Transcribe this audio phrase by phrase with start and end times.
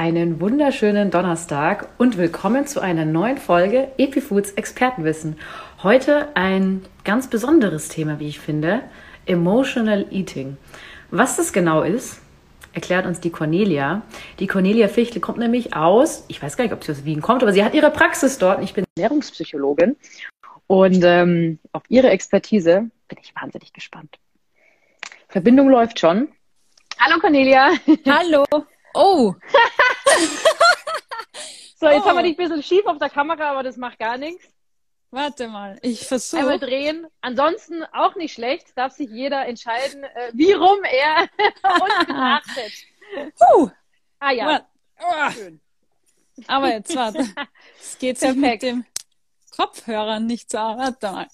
[0.00, 5.38] Einen wunderschönen Donnerstag und willkommen zu einer neuen Folge Epifoods Expertenwissen.
[5.82, 8.80] Heute ein ganz besonderes Thema, wie ich finde,
[9.26, 10.56] Emotional Eating.
[11.10, 12.22] Was das genau ist,
[12.72, 14.00] erklärt uns die Cornelia.
[14.38, 17.42] Die Cornelia Fichtel kommt nämlich aus, ich weiß gar nicht, ob sie aus Wien kommt,
[17.42, 19.96] aber sie hat ihre Praxis dort ich bin Ernährungspsychologin.
[20.66, 24.18] Und ähm, auf ihre Expertise bin ich wahnsinnig gespannt.
[25.28, 26.28] Verbindung läuft schon.
[26.98, 27.72] Hallo Cornelia.
[28.06, 28.46] Hallo.
[28.94, 29.34] Oh.
[31.76, 32.06] so, jetzt oh.
[32.06, 32.22] haben wir oh.
[32.22, 34.44] dich ein bisschen schief auf der Kamera, aber das macht gar nichts.
[35.12, 36.40] Warte mal, ich versuche.
[36.40, 37.06] Einmal drehen.
[37.20, 41.28] Ansonsten auch nicht schlecht, darf sich jeder entscheiden, äh, wie rum er
[41.82, 42.72] uns betrachtet.
[43.38, 43.70] Puh.
[44.20, 44.66] Ah ja.
[45.00, 45.30] Oh.
[45.32, 45.60] Schön.
[46.46, 47.26] Aber jetzt warte.
[47.80, 48.84] Es geht sich mit dem
[49.56, 50.58] Kopfhörer nicht so.
[50.58, 51.26] Warte mal.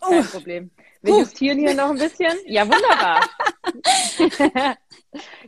[0.00, 0.24] Kein uh.
[0.24, 0.70] Problem.
[1.02, 2.36] Wir justieren hier noch ein bisschen.
[2.46, 3.20] Ja, wunderbar.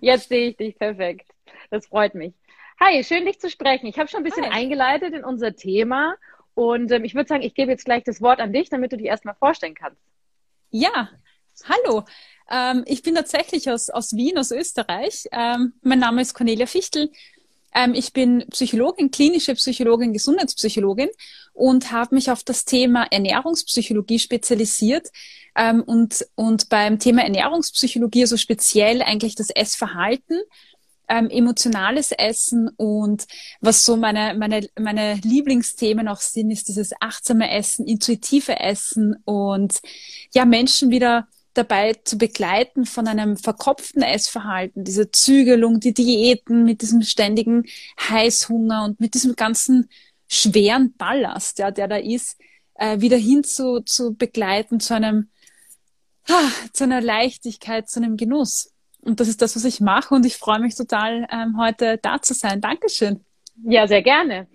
[0.00, 1.28] Jetzt sehe ich dich perfekt.
[1.70, 2.34] Das freut mich.
[2.80, 3.86] Hi, schön dich zu sprechen.
[3.86, 4.62] Ich habe schon ein bisschen Hi.
[4.62, 6.15] eingeleitet in unser Thema
[6.54, 8.96] und ähm, ich würde sagen, ich gebe jetzt gleich das Wort an dich, damit du
[8.96, 10.01] dich erstmal vorstellen kannst.
[10.70, 11.10] Ja,
[11.65, 12.04] hallo.
[12.51, 15.28] Ähm, ich bin tatsächlich aus, aus Wien, aus Österreich.
[15.32, 17.10] Ähm, mein Name ist Cornelia Fichtel.
[17.74, 21.09] Ähm, ich bin Psychologin, klinische Psychologin, Gesundheitspsychologin
[21.52, 25.09] und habe mich auf das Thema Ernährungspsychologie spezialisiert
[25.57, 30.41] ähm, und, und beim Thema Ernährungspsychologie, also speziell eigentlich das Essverhalten,
[31.09, 33.27] ähm, emotionales Essen und
[33.61, 39.80] was so meine, meine, meine Lieblingsthemen auch sind, ist dieses achtsame Essen, intuitive Essen und
[40.33, 46.82] ja, Menschen wieder dabei zu begleiten von einem verkopften Essverhalten, diese Zügelung, die Diäten mit
[46.82, 47.65] diesem ständigen
[48.09, 49.88] Heißhunger und mit diesem ganzen
[50.29, 52.38] schweren Ballast, ja, der da ist,
[52.74, 55.29] äh, wieder hin zu, zu begleiten zu einem
[56.29, 58.73] ah, zu einer Leichtigkeit, zu einem Genuss.
[59.01, 62.21] Und das ist das, was ich mache und ich freue mich total, ähm, heute da
[62.21, 62.60] zu sein.
[62.60, 63.24] Dankeschön.
[63.65, 64.49] Ja, sehr gerne.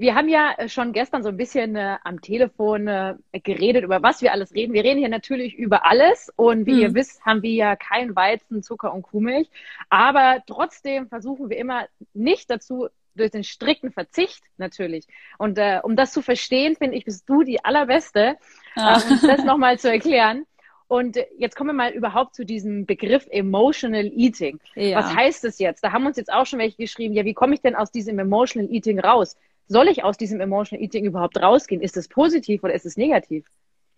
[0.00, 4.22] Wir haben ja schon gestern so ein bisschen äh, am Telefon äh, geredet, über was
[4.22, 4.72] wir alles reden.
[4.72, 6.80] Wir reden hier natürlich über alles und wie hm.
[6.80, 9.50] ihr wisst, haben wir ja kein Weizen, Zucker und Kuhmilch.
[9.90, 15.06] Aber trotzdem versuchen wir immer nicht dazu, durch den strikten Verzicht natürlich.
[15.36, 18.36] Und äh, um das zu verstehen, finde ich, bist du die allerbeste,
[18.76, 19.02] ah.
[19.02, 20.46] äh, uns das nochmal zu erklären.
[20.88, 24.58] Und jetzt kommen wir mal überhaupt zu diesem Begriff Emotional Eating.
[24.74, 24.98] Ja.
[24.98, 25.84] Was heißt das jetzt?
[25.84, 28.18] Da haben uns jetzt auch schon welche geschrieben, ja, wie komme ich denn aus diesem
[28.18, 29.36] Emotional Eating raus?
[29.70, 31.80] Soll ich aus diesem Emotional Eating überhaupt rausgehen?
[31.80, 33.46] Ist es positiv oder ist es negativ?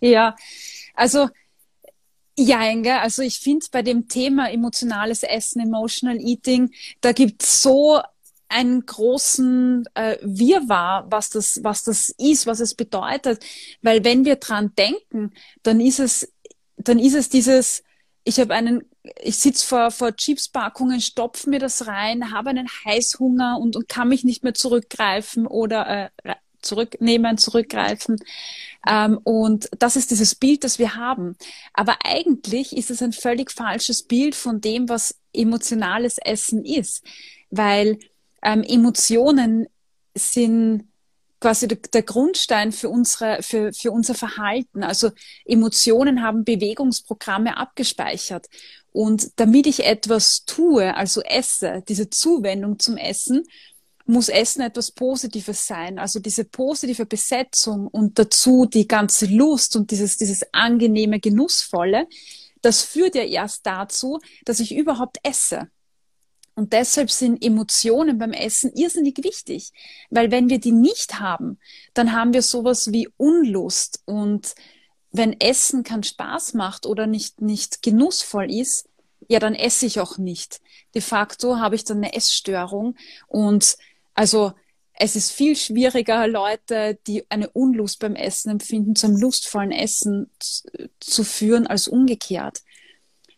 [0.01, 0.37] Ja,
[0.95, 1.29] also
[2.39, 2.61] ja,
[3.01, 8.01] also ich finde bei dem Thema emotionales Essen, Emotional Eating, da gibt es so
[8.49, 13.45] einen großen äh, Wirrwarr, was das, was das ist, was es bedeutet.
[13.83, 15.33] Weil wenn wir dran denken,
[15.63, 16.33] dann ist es
[16.77, 17.83] dann ist es dieses,
[18.25, 18.85] ich habe einen,
[19.21, 24.09] ich sitze vor, vor Chipspackungen, stopfe mir das rein, habe einen Heißhunger und, und kann
[24.09, 28.17] mich nicht mehr zurückgreifen oder äh, zurücknehmen, zurückgreifen.
[28.87, 31.37] Ähm, und das ist dieses Bild, das wir haben.
[31.73, 37.05] Aber eigentlich ist es ein völlig falsches Bild von dem, was emotionales Essen ist,
[37.51, 37.99] weil
[38.43, 39.67] ähm, Emotionen
[40.15, 40.89] sind
[41.41, 44.85] quasi der Grundstein für unsere, für, für unser Verhalten.
[44.85, 45.11] Also
[45.45, 48.47] Emotionen haben Bewegungsprogramme abgespeichert.
[48.93, 53.45] Und damit ich etwas tue, also esse, diese Zuwendung zum Essen,
[54.05, 55.99] muss Essen etwas Positives sein.
[55.99, 62.07] Also diese positive Besetzung und dazu die ganze Lust und dieses, dieses angenehme, genussvolle,
[62.61, 65.69] das führt ja erst dazu, dass ich überhaupt esse.
[66.55, 69.71] Und deshalb sind Emotionen beim Essen irrsinnig wichtig,
[70.11, 71.59] weil wenn wir die nicht haben,
[71.95, 74.03] dann haben wir sowas wie Unlust.
[74.05, 74.55] Und
[75.13, 78.89] wenn Essen keinen Spaß macht oder nicht, nicht genussvoll ist,
[79.29, 80.61] ja, dann esse ich auch nicht.
[80.95, 82.97] De facto habe ich dann eine Essstörung.
[83.29, 83.77] Und
[84.15, 84.53] also
[84.95, 90.31] es ist viel schwieriger, Leute, die eine Unlust beim Essen empfinden, zum lustvollen Essen
[91.01, 92.63] zu führen, als umgekehrt.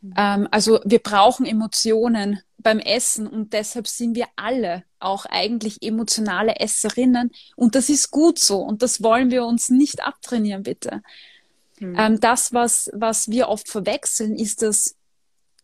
[0.01, 0.15] Mhm.
[0.17, 6.57] Ähm, also wir brauchen Emotionen beim Essen und deshalb sind wir alle auch eigentlich emotionale
[6.57, 11.03] Esserinnen und das ist gut so und das wollen wir uns nicht abtrainieren, bitte.
[11.81, 11.97] Mhm.
[11.99, 14.97] Ähm, das, was, was wir oft verwechseln, ist das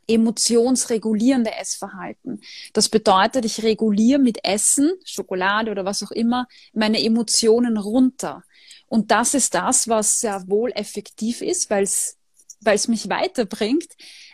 [0.06, 2.40] emotionsregulierende Essverhalten.
[2.72, 8.42] Das bedeutet, ich reguliere mit Essen, Schokolade oder was auch immer, meine Emotionen runter.
[8.86, 12.16] Und das ist das, was sehr wohl effektiv ist, weil es
[12.60, 13.88] weil es mich weiterbringt.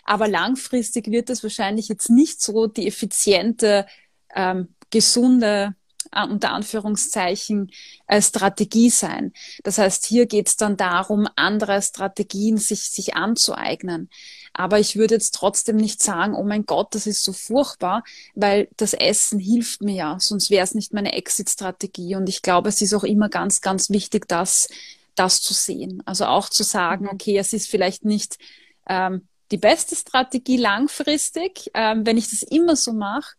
[0.05, 3.87] Aber langfristig wird es wahrscheinlich jetzt nicht so die effiziente,
[4.35, 5.75] ähm, gesunde
[6.25, 7.71] unter Anführungszeichen
[8.07, 9.33] äh, Strategie sein.
[9.63, 14.11] Das heißt, hier geht es dann darum, andere Strategien sich, sich anzueignen.
[14.53, 18.03] Aber ich würde jetzt trotzdem nicht sagen, oh mein Gott, das ist so furchtbar,
[18.35, 22.17] weil das Essen hilft mir ja, sonst wäre es nicht meine Exit-Strategie.
[22.17, 24.69] Und ich glaube, es ist auch immer ganz, ganz wichtig, das,
[25.15, 26.03] das zu sehen.
[26.07, 27.11] Also auch zu sagen, mhm.
[27.13, 28.39] okay, es ist vielleicht nicht
[28.89, 33.35] ähm, die beste Strategie langfristig, ähm, wenn ich das immer so mache.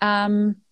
[0.00, 0.62] Ähm,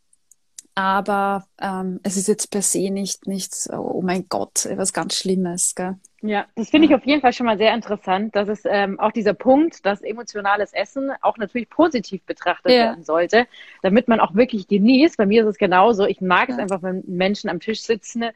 [0.79, 5.75] aber ähm, es ist jetzt per se nicht, nicht, oh mein Gott, was ganz Schlimmes.
[5.75, 5.97] Gell?
[6.23, 9.11] Ja, das finde ich auf jeden Fall schon mal sehr interessant, dass es ähm, auch
[9.11, 12.79] dieser Punkt, dass emotionales Essen auch natürlich positiv betrachtet ja.
[12.79, 13.49] werden sollte,
[13.83, 15.17] damit man auch wirklich genießt.
[15.17, 16.07] Bei mir ist es genauso.
[16.07, 16.55] Ich mag ja.
[16.55, 18.27] es einfach, wenn Menschen am Tisch sitzen,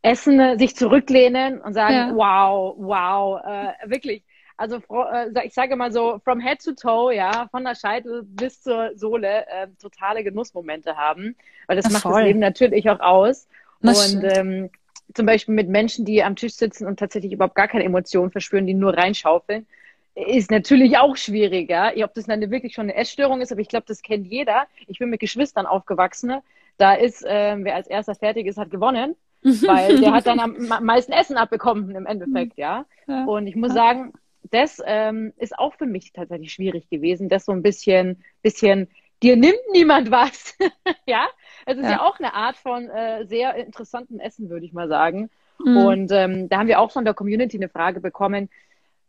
[0.00, 2.14] essen, sich zurücklehnen und sagen, ja.
[2.14, 4.22] wow, wow, äh, wirklich
[4.62, 8.62] also äh, ich sage mal so, from head to toe, ja, von der Scheitel bis
[8.62, 11.34] zur Sohle, äh, totale Genussmomente haben.
[11.66, 12.12] Weil das ja, macht voll.
[12.12, 13.48] das Leben natürlich auch aus.
[13.80, 14.70] Das und ähm,
[15.14, 18.66] zum Beispiel mit Menschen, die am Tisch sitzen und tatsächlich überhaupt gar keine Emotionen verspüren,
[18.66, 19.66] die nur reinschaufeln,
[20.14, 21.92] ist natürlich auch schwieriger.
[22.04, 24.66] Ob das dann wirklich schon eine Essstörung ist, aber ich glaube, das kennt jeder.
[24.86, 26.34] Ich bin mit Geschwistern aufgewachsen.
[26.78, 29.16] Da ist, äh, wer als erster fertig ist, hat gewonnen.
[29.42, 32.84] weil der hat dann am meisten Essen abbekommen im Endeffekt, ja.
[33.08, 33.24] ja.
[33.24, 34.12] Und ich muss sagen,
[34.52, 38.88] das ähm, ist auch für mich tatsächlich schwierig gewesen, das so ein bisschen, bisschen,
[39.22, 40.56] dir nimmt niemand was.
[41.06, 41.26] ja,
[41.66, 41.92] es ist ja.
[41.92, 42.02] ja.
[42.02, 45.30] auch eine Art von äh, sehr interessantem Essen, würde ich mal sagen.
[45.58, 45.76] Mhm.
[45.76, 48.50] Und ähm, da haben wir auch von der Community eine Frage bekommen,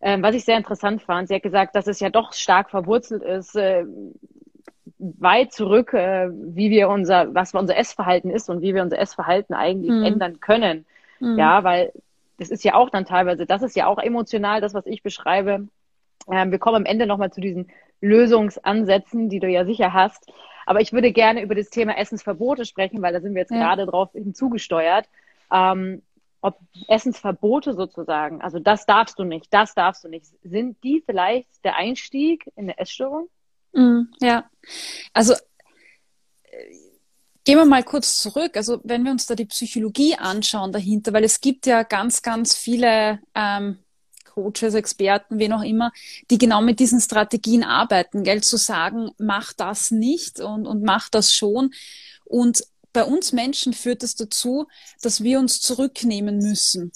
[0.02, 1.28] ähm, was ich sehr interessant fand.
[1.28, 3.86] Sie hat gesagt, dass es ja doch stark verwurzelt ist, äh,
[4.98, 9.54] weit zurück, äh, wie wir unser, was unser Essverhalten ist und wie wir unser Essverhalten
[9.54, 10.04] eigentlich mhm.
[10.04, 10.86] ändern können.
[11.20, 11.38] Mhm.
[11.38, 11.92] Ja, weil
[12.38, 15.68] das ist ja auch dann teilweise, das ist ja auch emotional, das, was ich beschreibe.
[16.32, 17.72] Ähm, wir kommen am Ende nochmal zu diesen
[18.02, 20.32] Lösungsansätzen, die du ja sicher hast.
[20.66, 23.58] Aber ich würde gerne über das Thema Essensverbote sprechen, weil da sind wir jetzt ja.
[23.58, 25.08] gerade drauf hinzugesteuert.
[25.52, 26.02] Ähm,
[26.42, 26.60] ob
[26.90, 31.78] Essensverbote sozusagen, also das darfst du nicht, das darfst du nicht, sind die vielleicht der
[31.78, 33.30] Einstieg in eine Essstörung?
[33.72, 34.50] Mm, ja,
[35.14, 35.36] also
[37.46, 38.56] Gehen wir mal kurz zurück.
[38.56, 42.56] Also wenn wir uns da die Psychologie anschauen dahinter, weil es gibt ja ganz, ganz
[42.56, 43.80] viele ähm,
[44.34, 45.92] Coaches, Experten, wen auch immer,
[46.32, 51.10] die genau mit diesen Strategien arbeiten, gell, zu sagen, mach das nicht und, und mach
[51.10, 51.74] das schon.
[52.26, 52.64] Und
[52.94, 54.68] bei uns Menschen führt es das dazu,
[55.02, 56.92] dass wir uns zurücknehmen müssen.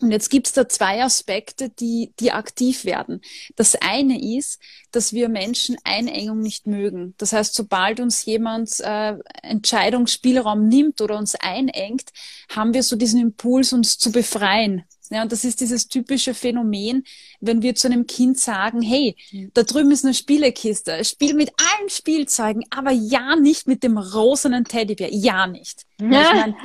[0.00, 3.22] Und jetzt gibt's da zwei Aspekte, die, die aktiv werden.
[3.56, 4.60] Das eine ist,
[4.90, 7.14] dass wir Menschen Einengung nicht mögen.
[7.16, 12.10] Das heißt, sobald uns jemand äh, Entscheidungsspielraum nimmt oder uns einengt,
[12.50, 14.84] haben wir so diesen Impuls, uns zu befreien.
[15.10, 17.04] Ja, und das ist dieses typische Phänomen,
[17.40, 19.16] wenn wir zu einem Kind sagen, hey,
[19.54, 24.64] da drüben ist eine Spielekiste, spiel mit allen Spielzeugen, aber ja nicht mit dem rosenen
[24.64, 25.86] Teddybär, ja nicht.
[26.00, 26.56] Ja, ich mein,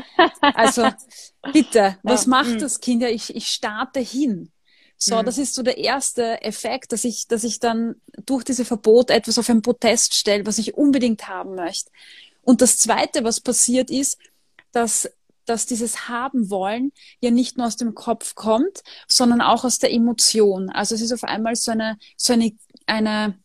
[0.42, 0.90] also
[1.54, 2.30] bitte, was ja.
[2.30, 2.60] macht mhm.
[2.60, 3.02] das Kind?
[3.02, 4.52] Ja, ich, ich starte hin.
[4.98, 5.26] So, mhm.
[5.26, 7.96] das ist so der erste Effekt, dass ich, dass ich dann
[8.26, 11.90] durch diese Verbot etwas auf einen Protest stelle, was ich unbedingt haben möchte.
[12.44, 14.18] Und das zweite, was passiert ist,
[14.72, 15.10] dass
[15.46, 19.92] dass dieses Haben wollen ja nicht nur aus dem Kopf kommt, sondern auch aus der
[19.92, 20.70] Emotion.
[20.70, 22.52] Also es ist auf einmal so eine, so eine,
[22.86, 23.38] eine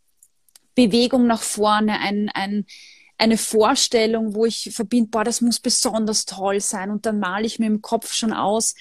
[0.75, 2.67] Bewegung nach vorne, ein, ein,
[3.19, 6.91] eine Vorstellung, wo ich verbinde, boah, das muss besonders toll sein.
[6.91, 8.75] Und dann male ich mir im Kopf schon aus,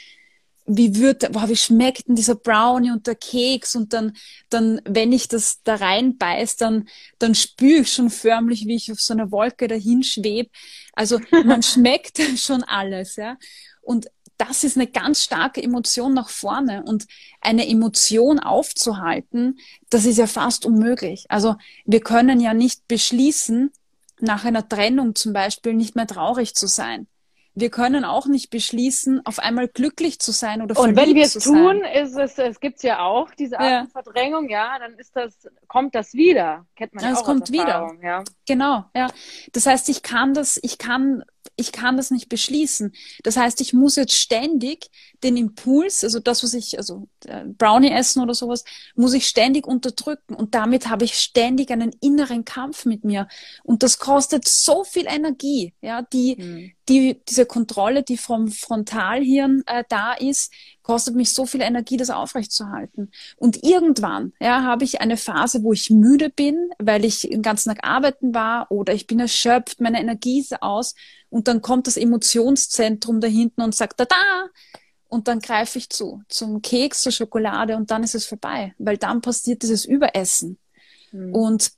[0.66, 4.14] wie wird, boah, wie schmeckt denn dieser Brownie und der Keks und dann,
[4.50, 6.88] dann, wenn ich das da reinbeiß, dann,
[7.20, 10.50] dann spüre ich schon förmlich, wie ich auf so einer Wolke dahin schwebe.
[10.94, 13.38] Also man schmeckt schon alles, ja.
[13.82, 14.08] Und
[14.38, 17.06] das ist eine ganz starke Emotion nach vorne und
[17.42, 21.26] eine Emotion aufzuhalten, das ist ja fast unmöglich.
[21.30, 21.56] Also
[21.86, 23.72] wir können ja nicht beschließen,
[24.20, 27.08] nach einer Trennung zum Beispiel nicht mehr traurig zu sein
[27.56, 31.34] wir können auch nicht beschließen, auf einmal glücklich zu sein oder Und wenn wir es
[31.34, 33.88] tun, ist es, es gibt ja auch diese Art ja.
[33.92, 36.66] Verdrängung, ja, dann ist das, kommt das wieder.
[36.76, 37.92] Kennt man ja, ja es kommt wieder.
[38.04, 38.24] Ja.
[38.46, 39.08] Genau, ja.
[39.54, 41.24] Das heißt, ich kann das, ich kann
[41.56, 42.94] ich kann das nicht beschließen.
[43.24, 44.88] Das heißt, ich muss jetzt ständig
[45.26, 48.64] den Impuls, also das, was ich, also äh, Brownie essen oder sowas,
[48.96, 50.36] muss ich ständig unterdrücken.
[50.36, 53.28] Und damit habe ich ständig einen inneren Kampf mit mir.
[53.64, 56.72] Und das kostet so viel Energie, ja, die, mhm.
[56.88, 60.54] die, diese Kontrolle, die vom Frontalhirn äh, da ist,
[60.84, 63.10] kostet mich so viel Energie, das aufrechtzuerhalten.
[63.36, 67.70] Und irgendwann, ja, habe ich eine Phase, wo ich müde bin, weil ich den ganzen
[67.70, 70.94] Tag arbeiten war oder ich bin erschöpft, meine Energie ist aus
[71.30, 74.16] und dann kommt das Emotionszentrum da hinten und sagt, da, da,
[75.08, 78.98] und dann greife ich zu, zum Keks, zur Schokolade und dann ist es vorbei, weil
[78.98, 80.58] dann passiert dieses Überessen.
[81.12, 81.34] Mhm.
[81.34, 81.72] Und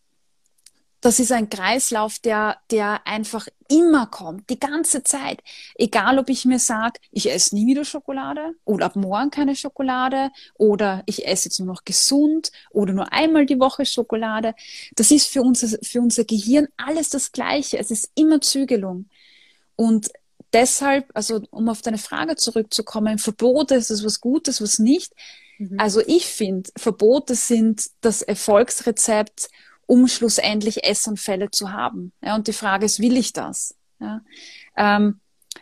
[1.01, 5.43] das ist ein Kreislauf, der, der einfach immer kommt, die ganze Zeit.
[5.75, 10.31] Egal, ob ich mir sage, ich esse nie wieder Schokolade oder ab morgen keine Schokolade
[10.55, 14.55] oder ich esse jetzt nur noch gesund oder nur einmal die Woche Schokolade.
[14.95, 17.77] Das ist für unser, für unser Gehirn alles das Gleiche.
[17.77, 19.07] Es ist immer Zügelung.
[19.75, 20.09] Und
[20.53, 25.13] deshalb, also um auf deine Frage zurückzukommen, Verbote, ist es was Gutes, was nicht?
[25.57, 25.79] Mhm.
[25.79, 29.49] Also ich finde, Verbote sind das Erfolgsrezept,
[29.85, 32.11] um schlussendlich Essanfälle zu haben.
[32.21, 33.75] Ja, und die Frage ist, will ich das?
[33.99, 34.21] Ja,
[34.75, 35.19] ähm,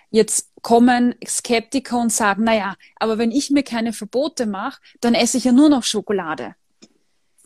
[0.09, 5.13] jetzt kommen Skeptiker und sagen, na ja, aber wenn ich mir keine Verbote mache, dann
[5.13, 6.55] esse ich ja nur noch Schokolade.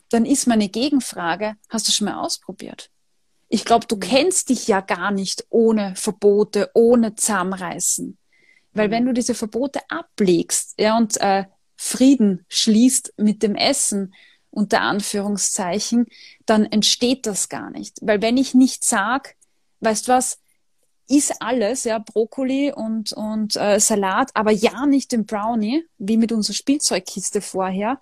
[0.08, 2.90] Dann ist meine Gegenfrage, hast du schon mal ausprobiert?
[3.50, 4.00] Ich glaube, du mhm.
[4.00, 8.16] kennst dich ja gar nicht ohne Verbote, ohne Zusammenreißen.
[8.72, 8.92] Weil mhm.
[8.92, 11.44] wenn du diese Verbote ablegst ja, und äh,
[11.76, 14.14] Frieden schließt mit dem Essen,
[14.50, 16.06] unter Anführungszeichen,
[16.46, 17.98] dann entsteht das gar nicht.
[18.02, 19.36] Weil wenn ich nicht sag,
[19.80, 20.38] weißt was,
[21.08, 26.30] ist alles, ja, Brokkoli und, und äh, Salat, aber ja nicht den Brownie, wie mit
[26.30, 28.00] unserer Spielzeugkiste vorher.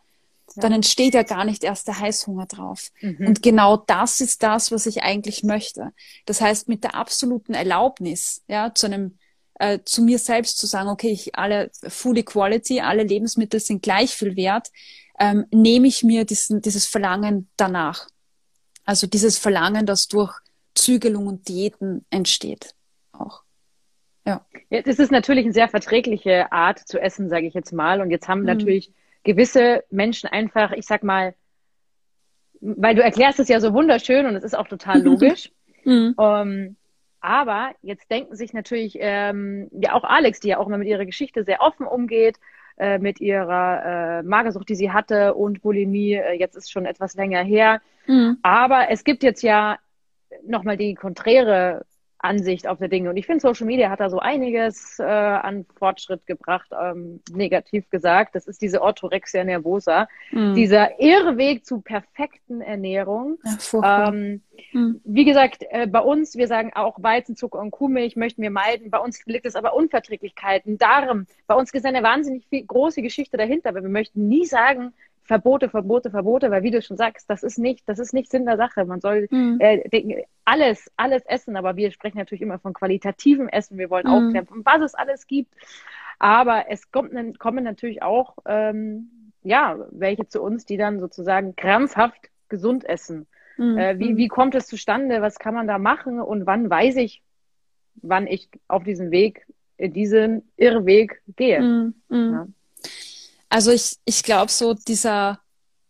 [0.57, 2.91] Dann entsteht ja gar nicht erst der Heißhunger drauf.
[3.01, 3.27] Mhm.
[3.29, 5.93] Und genau das ist das, was ich eigentlich möchte.
[6.27, 9.19] Das heißt, mit der absoluten Erlaubnis, ja, zu einem
[9.59, 14.15] äh, zu mir selbst zu sagen, okay, ich, alle Food Equality, alle Lebensmittel sind gleich
[14.15, 14.69] viel wert,
[15.19, 18.07] ähm, nehme ich mir diesen, dieses Verlangen danach.
[18.85, 20.33] Also dieses Verlangen, das durch
[20.75, 22.75] Zügelung und Diäten entsteht.
[23.13, 23.43] Auch.
[24.25, 24.47] Ja.
[24.71, 24.83] ja.
[24.83, 28.01] Das ist natürlich eine sehr verträgliche Art zu essen, sage ich jetzt mal.
[28.01, 28.47] Und jetzt haben mhm.
[28.47, 28.93] natürlich
[29.29, 31.35] gewisse Menschen einfach, ich sag mal,
[32.63, 35.53] weil du erklärst es ja so wunderschön und es ist auch total logisch.
[35.85, 36.15] mhm.
[36.19, 36.77] ähm,
[37.21, 41.05] aber jetzt denken sich natürlich ähm, ja auch Alex, die ja auch immer mit ihrer
[41.05, 42.37] Geschichte sehr offen umgeht,
[42.79, 46.15] äh, mit ihrer äh, Magersucht, die sie hatte und Bulimie.
[46.15, 47.83] Äh, jetzt ist schon etwas länger her.
[48.07, 48.39] Mhm.
[48.43, 49.79] Aber es gibt jetzt ja
[50.47, 51.85] nochmal die konträre
[52.19, 53.11] Ansicht auf der Dinge.
[53.11, 57.89] Und ich finde, Social Media hat da so einiges äh, an Fortschritt gebracht, ähm, negativ
[57.91, 58.35] gesagt.
[58.35, 60.55] Das ist diese Orthorexia nervosa, mm.
[60.55, 63.39] dieser Irrweg zu perfekten Ernährung.
[63.73, 64.97] Ja, ähm, mm.
[65.05, 68.91] Wie gesagt, äh, bei uns, wir sagen auch Weizen, Zucker und Kuhmilch möchten wir meiden.
[68.91, 71.27] Bei uns liegt es aber Unverträglichkeiten, Darm.
[71.47, 74.93] Bei uns ist eine wahnsinnig viel, große Geschichte dahinter, aber wir möchten nie sagen,
[75.29, 78.47] Verbote, Verbote, Verbote, weil wie du schon sagst, das ist nicht, das ist nicht Sinn
[78.47, 78.87] der Sache.
[78.87, 79.59] Man soll mhm.
[79.61, 83.77] äh, alles, alles essen, aber wir sprechen natürlich immer von qualitativem Essen.
[83.77, 84.13] Wir wollen mhm.
[84.13, 85.55] aufklären, was es alles gibt.
[86.19, 92.31] Aber es kommt, kommen natürlich auch, ähm, ja, welche zu uns, die dann sozusagen krampfhaft
[92.49, 93.27] gesund essen.
[93.59, 93.77] Mhm.
[93.77, 95.21] Äh, wie, wie kommt es zustande?
[95.21, 96.23] Was kann man da machen?
[96.23, 97.23] Und wann weiß ich,
[97.97, 99.47] wann ich auf diesen Weg,
[99.79, 101.61] diesen Irrweg gehe?
[101.61, 101.95] Mhm.
[102.09, 102.33] Mhm.
[102.33, 102.47] Ja.
[103.49, 105.41] Also ich, ich glaube so dieser,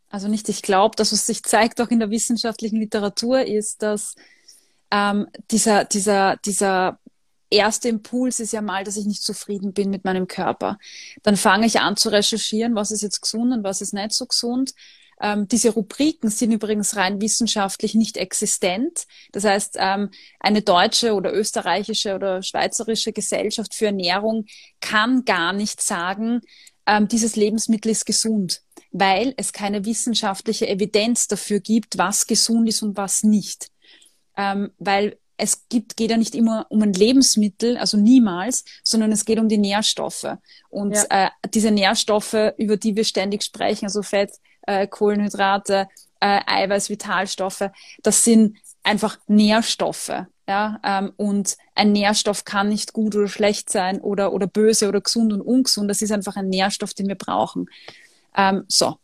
[0.09, 4.15] also nicht ich glaube, das, was sich zeigt auch in der wissenschaftlichen Literatur, ist, dass
[4.91, 6.99] ähm, dieser, dieser, dieser
[7.51, 10.79] erste Impuls ist ja mal, dass ich nicht zufrieden bin mit meinem Körper.
[11.23, 14.27] Dann fange ich an zu recherchieren, was ist jetzt gesund und was ist nicht so
[14.27, 14.75] gesund.
[15.21, 19.07] Ähm, diese Rubriken sind übrigens rein wissenschaftlich nicht existent.
[19.33, 24.47] Das heißt, ähm, eine deutsche oder österreichische oder schweizerische Gesellschaft für Ernährung
[24.81, 26.41] kann gar nicht sagen,
[26.89, 32.83] ähm, dieses Lebensmittel ist gesund, weil es keine wissenschaftliche Evidenz dafür gibt, was gesund ist
[32.83, 33.71] und was nicht.
[34.37, 39.25] Ähm, weil es gibt, geht ja nicht immer um ein Lebensmittel, also niemals, sondern es
[39.25, 40.27] geht um die Nährstoffe.
[40.71, 41.27] Und ja.
[41.27, 45.89] äh, diese Nährstoffe, über die wir ständig sprechen, also Fett, äh, Kohlenhydrate,
[46.21, 47.71] äh, Eiweiß, Vitalstoffe,
[48.03, 50.25] das sind einfach Nährstoffe.
[50.49, 55.03] Ja, ähm, und ein Nährstoff kann nicht gut oder schlecht sein oder, oder böse oder
[55.03, 55.91] gesund und ungesund.
[55.91, 57.67] Das ist einfach ein Nährstoff, den wir brauchen.
[58.35, 58.97] Ähm, so.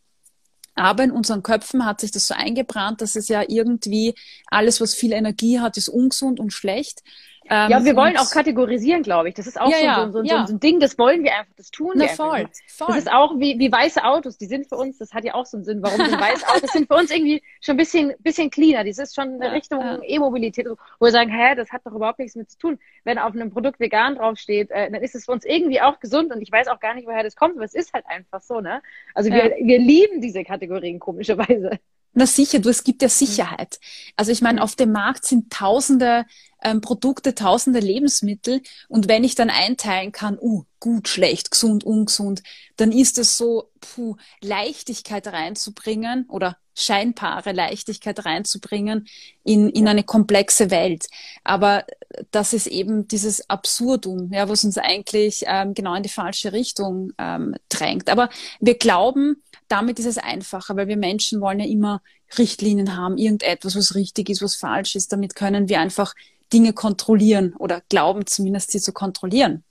[0.75, 4.15] Aber in unseren Köpfen hat sich das so eingebrannt, dass es ja irgendwie
[4.47, 7.03] alles, was viel Energie hat, ist ungesund und schlecht.
[7.51, 9.35] Ähm, ja, wir wollen auch kategorisieren, glaube ich.
[9.35, 10.47] Das ist auch ja, so, ja, so, so, ja.
[10.47, 12.87] so, ein Ding, das wollen wir einfach, das tun Na, wir voll, voll.
[12.89, 15.45] Das ist auch wie, wie weiße Autos, die sind für uns, das hat ja auch
[15.45, 18.51] so einen Sinn, warum sind weiße Autos sind für uns irgendwie schon ein bisschen, bisschen
[18.51, 18.85] cleaner.
[18.85, 22.35] Das ist schon eine Richtung E-Mobilität, wo wir sagen, hä, das hat doch überhaupt nichts
[22.35, 22.79] mit zu tun.
[23.05, 26.33] Wenn auf einem Produkt vegan draufsteht, äh, dann ist es für uns irgendwie auch gesund
[26.33, 28.61] und ich weiß auch gar nicht, woher das kommt, aber es ist halt einfach so,
[28.61, 28.83] ne?
[29.15, 31.79] Also wir, wir lieben diese Kategorien komischerweise.
[32.15, 33.81] Na sicher, du, es gibt ja Sicherheit.
[34.17, 36.25] Also ich meine, auf dem Markt sind tausende
[36.65, 42.43] ähm, Produkte, tausende Lebensmittel und wenn ich dann einteilen kann, uh, gut, schlecht, gesund, ungesund,
[42.77, 49.07] dann ist es so, puh, Leichtigkeit reinzubringen oder scheinbare Leichtigkeit reinzubringen
[49.45, 51.07] in, in eine komplexe Welt.
[51.45, 51.85] Aber
[52.31, 57.13] das ist eben dieses Absurdum, ja, was uns eigentlich ähm, genau in die falsche Richtung
[57.19, 58.11] ähm, drängt.
[58.11, 58.29] Aber
[58.61, 62.03] wir glauben, damit ist es einfacher, weil wir Menschen wollen ja immer
[62.37, 65.13] Richtlinien haben, irgendetwas, was richtig ist, was falsch ist.
[65.13, 66.15] Damit können wir einfach
[66.55, 69.65] Dinge kontrollieren oder glauben zumindest sie zu kontrollieren.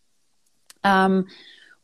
[0.83, 1.27] Ähm,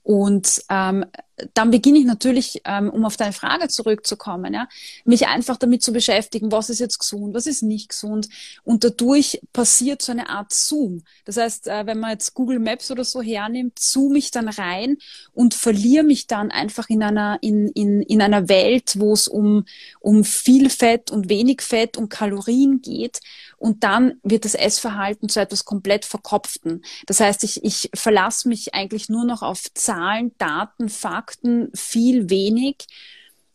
[0.03, 1.05] und ähm,
[1.53, 4.67] dann beginne ich natürlich, ähm, um auf deine Frage zurückzukommen, ja,
[5.05, 8.29] mich einfach damit zu beschäftigen, was ist jetzt gesund, was ist nicht gesund.
[8.63, 11.03] Und dadurch passiert so eine Art Zoom.
[11.25, 14.97] Das heißt, äh, wenn man jetzt Google Maps oder so hernimmt, zoome ich dann rein
[15.33, 19.65] und verliere mich dann einfach in einer, in, in, in einer Welt, wo es um,
[19.99, 23.19] um viel Fett und wenig Fett und Kalorien geht.
[23.57, 26.81] Und dann wird das Essverhalten zu etwas komplett Verkopften.
[27.07, 32.29] Das heißt, ich, ich verlasse mich eigentlich nur noch auf Zahlen, Daten, Fakten, Fakten viel
[32.29, 32.87] wenig.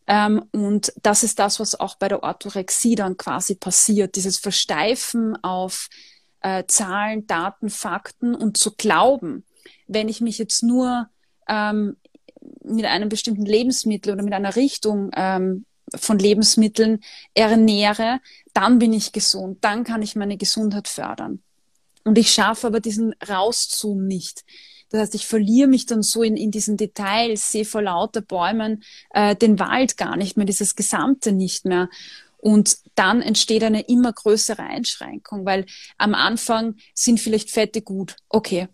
[0.07, 4.16] Ähm, und das ist das, was auch bei der Orthorexie dann quasi passiert.
[4.16, 5.88] Dieses Versteifen auf
[6.40, 9.45] äh, Zahlen, Daten, Fakten und zu glauben,
[9.87, 11.09] wenn ich mich jetzt nur
[11.49, 11.97] ähm,
[12.62, 15.64] mit einem bestimmten Lebensmittel oder mit einer Richtung ähm,
[15.95, 17.00] von Lebensmitteln
[17.35, 18.21] ernähre,
[18.52, 21.43] dann bin ich gesund, dann kann ich meine Gesundheit fördern.
[22.04, 24.45] Und ich schaffe aber diesen Rauszoom nicht.
[24.91, 28.83] Das heißt, ich verliere mich dann so in, in diesen Details, sehe vor lauter Bäumen
[29.11, 31.88] äh, den Wald gar nicht mehr, dieses Gesamte nicht mehr.
[32.38, 35.64] Und dann entsteht eine immer größere Einschränkung, weil
[35.97, 38.17] am Anfang sind vielleicht Fette gut.
[38.29, 38.69] Okay.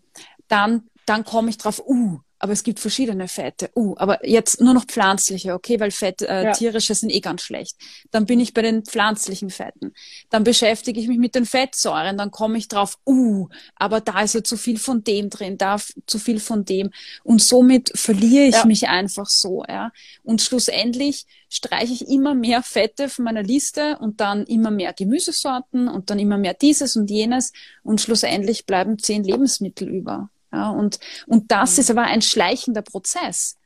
[0.47, 3.69] Dann, dann komme ich drauf, uh, aber es gibt verschiedene Fette.
[3.75, 6.51] Uh, aber jetzt nur noch pflanzliche, okay, weil Fett, äh, ja.
[6.53, 7.77] tierische sind eh ganz schlecht.
[8.09, 9.93] Dann bin ich bei den pflanzlichen Fetten.
[10.31, 14.33] Dann beschäftige ich mich mit den Fettsäuren, dann komme ich drauf, uh, aber da ist
[14.33, 16.89] ja zu viel von dem drin, da zu viel von dem.
[17.23, 18.65] Und somit verliere ich ja.
[18.65, 19.91] mich einfach so, ja.
[20.23, 25.87] Und schlussendlich streiche ich immer mehr Fette von meiner Liste und dann immer mehr Gemüsesorten
[25.87, 30.31] und dann immer mehr dieses und jenes und schlussendlich bleiben zehn Lebensmittel über.
[30.51, 31.81] Ja, und, und das mhm.
[31.81, 33.57] ist aber ein schleichender Prozess.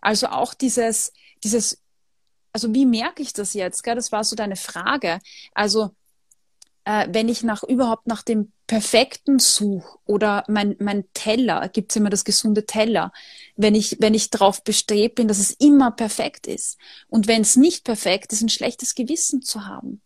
[0.00, 1.12] Also auch dieses,
[1.42, 1.82] dieses,
[2.52, 3.82] also wie merke ich das jetzt?
[3.82, 3.94] Gell?
[3.94, 5.18] Das war so deine Frage.
[5.54, 5.90] Also
[6.84, 12.10] äh, wenn ich nach überhaupt nach dem perfekten suche oder mein, mein Teller, gibt's immer
[12.10, 13.12] das gesunde Teller,
[13.56, 16.78] wenn ich, wenn ich darauf bestrebt bin, dass es immer perfekt ist.
[17.08, 20.00] Und wenn es nicht perfekt ist, ein schlechtes Gewissen zu haben.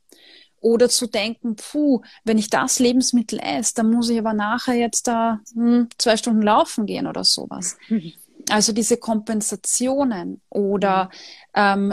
[0.69, 5.09] Oder zu denken, puh, wenn ich das Lebensmittel esse, dann muss ich aber nachher jetzt
[5.09, 7.77] da hm, zwei Stunden laufen gehen oder sowas.
[8.51, 11.11] Also diese Kompensationen oder
[11.53, 11.93] ähm,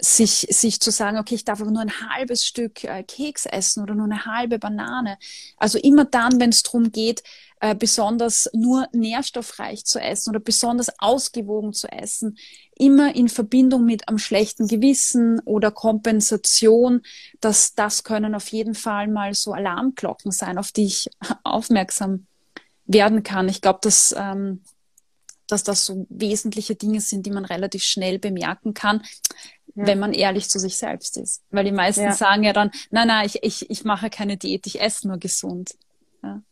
[0.00, 3.82] sich, sich zu sagen, okay, ich darf aber nur ein halbes Stück äh, Keks essen
[3.82, 5.18] oder nur eine halbe Banane.
[5.56, 7.22] Also immer dann, wenn es darum geht,
[7.60, 12.38] äh, besonders nur nährstoffreich zu essen oder besonders ausgewogen zu essen,
[12.76, 17.02] immer in Verbindung mit am schlechten Gewissen oder Kompensation,
[17.40, 21.08] dass das können auf jeden Fall mal so Alarmglocken sein, auf die ich
[21.44, 22.26] aufmerksam
[22.86, 23.48] werden kann.
[23.48, 24.62] Ich glaube, dass, ähm,
[25.46, 29.02] dass das so wesentliche Dinge sind, die man relativ schnell bemerken kann,
[29.78, 29.86] ja.
[29.86, 31.42] wenn man ehrlich zu sich selbst ist.
[31.50, 32.12] Weil die meisten ja.
[32.12, 35.74] sagen ja dann, nein, nein, ich, ich, ich mache keine Diät, ich esse nur gesund.
[36.22, 36.42] Ja.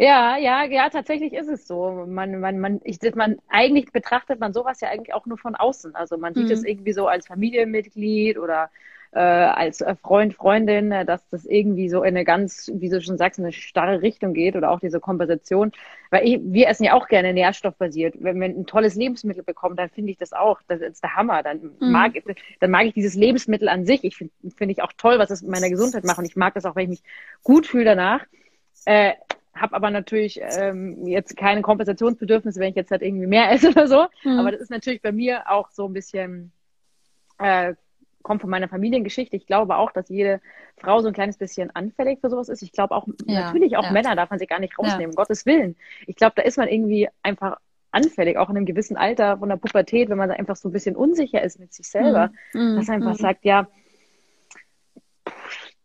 [0.00, 2.06] Ja, ja, ja, tatsächlich ist es so.
[2.06, 5.96] Man, man, man, ich, man, eigentlich betrachtet man sowas ja eigentlich auch nur von außen.
[5.96, 6.52] Also man sieht mhm.
[6.52, 8.70] es irgendwie so als Familienmitglied oder
[9.12, 13.16] äh, als Freund, Freundin, äh, dass das irgendwie so in eine ganz, wie du schon
[13.16, 15.72] sagst, eine starre Richtung geht oder auch diese Kompensation.
[16.10, 18.16] Weil ich, wir essen ja auch gerne nährstoffbasiert.
[18.18, 21.42] Wenn wir ein tolles Lebensmittel bekommen, dann finde ich das auch, das ist der Hammer.
[21.42, 21.90] Dann mhm.
[21.92, 22.12] mag,
[22.60, 24.04] dann mag ich dieses Lebensmittel an sich.
[24.04, 26.18] Ich finde find ich auch toll, was es mit meiner Gesundheit macht.
[26.18, 27.02] Und ich mag das auch, wenn ich mich
[27.42, 28.24] gut fühle danach.
[28.84, 29.14] Äh,
[29.54, 33.88] habe aber natürlich ähm, jetzt keine Kompensationsbedürfnisse, wenn ich jetzt halt irgendwie mehr esse oder
[33.88, 34.06] so.
[34.24, 34.38] Mhm.
[34.38, 36.52] Aber das ist natürlich bei mir auch so ein bisschen,
[37.38, 37.74] äh,
[38.28, 39.36] kommt von meiner Familiengeschichte.
[39.36, 40.40] Ich glaube auch, dass jede
[40.76, 42.62] Frau so ein kleines bisschen anfällig für sowas ist.
[42.62, 43.90] Ich glaube auch, ja, natürlich auch ja.
[43.90, 45.74] Männer darf man sich gar nicht rausnehmen, um Gottes Willen.
[46.06, 47.56] Ich glaube, da ist man irgendwie einfach
[47.90, 50.72] anfällig, auch in einem gewissen Alter von der Pubertät, wenn man da einfach so ein
[50.72, 52.76] bisschen unsicher ist mit sich selber, mhm.
[52.76, 53.16] dass einfach mhm.
[53.16, 53.66] sagt, ja,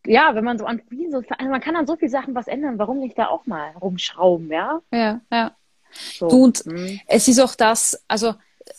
[0.06, 2.48] ja, wenn man so an wie so, also man kann an so viel Sachen was
[2.48, 4.82] ändern, warum nicht da auch mal rumschrauben, ja?
[4.92, 5.56] Ja, ja.
[5.92, 6.28] So.
[6.28, 7.00] Du, und hm.
[7.08, 8.34] es ist auch das, also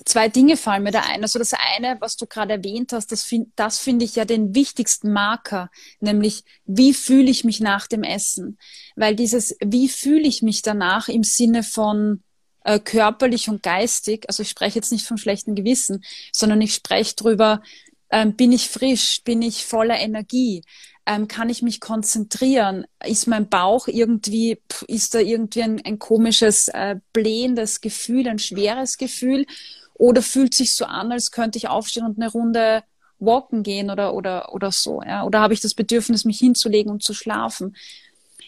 [0.04, 1.22] zwei Dinge fallen mir da ein.
[1.22, 4.54] Also das eine, was du gerade erwähnt hast, das, find, das finde ich ja den
[4.54, 5.70] wichtigsten Marker,
[6.00, 8.58] nämlich wie fühle ich mich nach dem Essen?
[8.96, 12.22] Weil dieses, wie fühle ich mich danach im Sinne von
[12.64, 17.14] äh, körperlich und geistig, also ich spreche jetzt nicht vom schlechten Gewissen, sondern ich spreche
[17.14, 17.62] drüber,
[18.10, 20.62] ähm, bin ich frisch, bin ich voller Energie,
[21.06, 22.86] ähm, kann ich mich konzentrieren?
[23.04, 28.96] Ist mein Bauch irgendwie, ist da irgendwie ein, ein komisches, äh, blähendes Gefühl, ein schweres
[28.98, 29.46] Gefühl?
[29.94, 32.82] Oder fühlt sich so an, als könnte ich aufstehen und eine Runde
[33.18, 35.24] walken gehen oder, oder, oder so, ja?
[35.24, 37.76] Oder habe ich das Bedürfnis, mich hinzulegen und zu schlafen?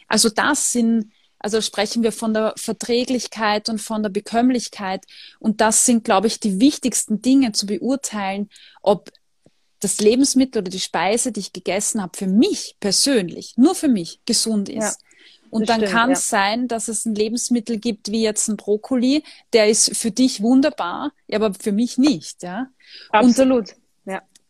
[0.08, 5.04] Also das sind, Also sprechen wir von der Verträglichkeit und von der Bekömmlichkeit.
[5.38, 8.48] Und das sind, glaube ich, die wichtigsten Dinge zu beurteilen,
[8.82, 9.10] ob
[9.80, 14.20] das Lebensmittel oder die Speise, die ich gegessen habe, für mich persönlich, nur für mich
[14.24, 14.76] gesund ist.
[14.78, 14.92] Ja.
[15.50, 16.38] Und dann kann es ja.
[16.38, 21.12] sein, dass es ein Lebensmittel gibt, wie jetzt ein Brokkoli, der ist für dich wunderbar,
[21.30, 22.66] aber für mich nicht, ja.
[23.10, 23.70] Absolut.
[23.70, 23.76] Und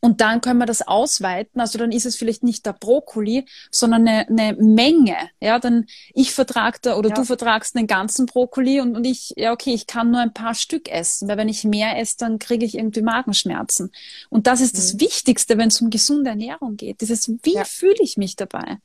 [0.07, 1.61] und dann können wir das ausweiten.
[1.61, 5.17] Also dann ist es vielleicht nicht der Brokkoli, sondern eine, eine Menge.
[5.41, 7.17] Ja, dann ich vertrage da oder ja.
[7.17, 10.55] du vertragst einen ganzen Brokkoli und, und ich, ja, okay, ich kann nur ein paar
[10.55, 13.91] Stück essen, weil wenn ich mehr esse, dann kriege ich irgendwie Magenschmerzen.
[14.31, 14.77] Und das ist mhm.
[14.77, 17.01] das Wichtigste, wenn es um gesunde Ernährung geht.
[17.01, 17.65] Dieses, wie ja.
[17.65, 18.79] fühle ich mich dabei?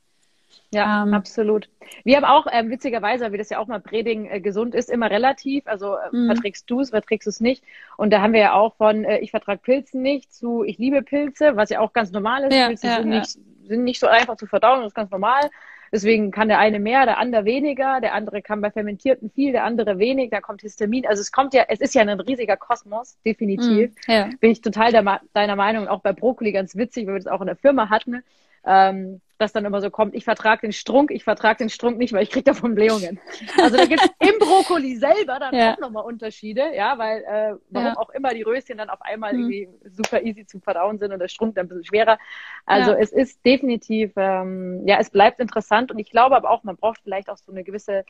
[0.72, 1.68] Ja, ähm, absolut.
[2.04, 5.10] Wir haben auch, ähm, witzigerweise, wie das ja auch mal predigen, äh, gesund ist immer
[5.10, 5.66] relativ.
[5.66, 6.26] Also äh, mhm.
[6.26, 7.62] verträgst du es, verträgst du es nicht.
[7.98, 11.02] Und da haben wir ja auch von, äh, ich vertrage Pilzen nicht zu, ich liebe
[11.02, 12.54] Pilze, was ja auch ganz normal ist.
[12.54, 13.08] Ja, Pilze ja, sind.
[13.10, 15.50] Nicht, sind nicht so einfach zu verdauen, das ist ganz normal.
[15.92, 19.64] Deswegen kann der eine mehr, der andere weniger, der andere kann bei Fermentierten viel, der
[19.64, 21.06] andere wenig, da kommt Histamin.
[21.06, 23.90] Also es kommt ja, es ist ja ein riesiger Kosmos, definitiv.
[24.08, 24.30] Mm, ja.
[24.40, 24.90] Bin ich total
[25.34, 28.24] deiner Meinung, auch bei Brokkoli ganz witzig, weil wir das auch in der Firma hatten
[28.64, 32.12] ähm, das dann immer so kommt, ich vertrage den Strunk, ich vertrage den Strunk nicht,
[32.12, 33.20] weil ich kriege davon Blähungen.
[33.60, 35.74] Also da gibt es im Brokkoli selber dann ja.
[35.74, 37.96] auch nochmal Unterschiede, ja, weil äh, warum ja.
[37.96, 39.50] auch immer die Röschen dann auf einmal mhm.
[39.50, 42.18] irgendwie super easy zu verdauen sind und der Strunk dann ein bisschen schwerer.
[42.64, 42.98] Also ja.
[42.98, 47.00] es ist definitiv, ähm, ja, es bleibt interessant und ich glaube aber auch, man braucht
[47.02, 48.04] vielleicht auch so eine gewisse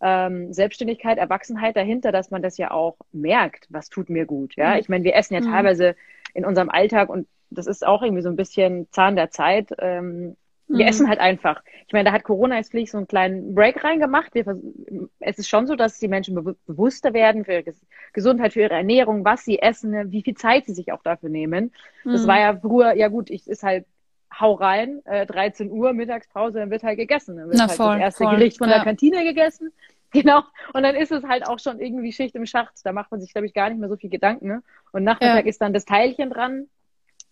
[0.00, 4.56] ähm, Selbstständigkeit, Erwachsenheit dahinter, dass man das ja auch merkt, was tut mir gut.
[4.56, 4.80] Ja, mhm.
[4.80, 5.52] ich meine, wir essen ja mhm.
[5.52, 5.96] teilweise
[6.34, 9.70] in unserem Alltag und das ist auch irgendwie so ein bisschen Zahn der Zeit.
[9.78, 10.36] Ähm,
[10.68, 10.88] wir mhm.
[10.88, 11.62] essen halt einfach.
[11.86, 14.34] Ich meine, da hat Corona jetzt vielleicht so einen kleinen Break reingemacht.
[14.34, 14.44] Wir,
[15.18, 17.74] es ist schon so, dass die Menschen be bewusster werden für ihre
[18.12, 21.72] Gesundheit, für ihre Ernährung, was sie essen, wie viel Zeit sie sich auch dafür nehmen.
[22.04, 22.12] Mhm.
[22.12, 23.86] Das war ja früher, ja gut, ich ist halt
[24.38, 27.36] hau rein, äh, 13 Uhr, Mittagspause, dann wird halt gegessen.
[27.36, 28.36] Dann wird Na, halt voll, das erste voll.
[28.36, 28.76] Gericht von ja.
[28.76, 29.72] der Kantine gegessen.
[30.10, 30.40] Genau.
[30.72, 32.72] Und dann ist es halt auch schon irgendwie Schicht im Schacht.
[32.82, 34.48] Da macht man sich, glaube ich, gar nicht mehr so viel Gedanken.
[34.48, 34.62] Ne?
[34.90, 35.50] Und Nachmittag ja.
[35.50, 36.66] ist dann das Teilchen dran.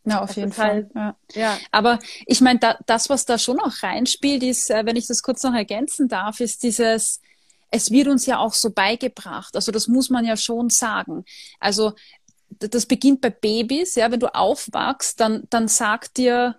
[0.07, 0.89] Ja, auf das jeden Fall.
[0.95, 1.17] Halt, ja.
[1.35, 1.59] ja.
[1.73, 5.23] Aber ich meine, da, das, was da schon noch reinspielt, ist, äh, wenn ich das
[5.23, 7.21] kurz noch ergänzen darf, ist dieses,
[7.71, 9.57] es wird uns ja auch so beigebracht.
[9.57, 11.25] Also das muss man ja schon sagen.
[11.59, 11.95] Also
[12.51, 16.57] das beginnt bei Babys, ja, wenn du aufwachst, dann, dann sagt dir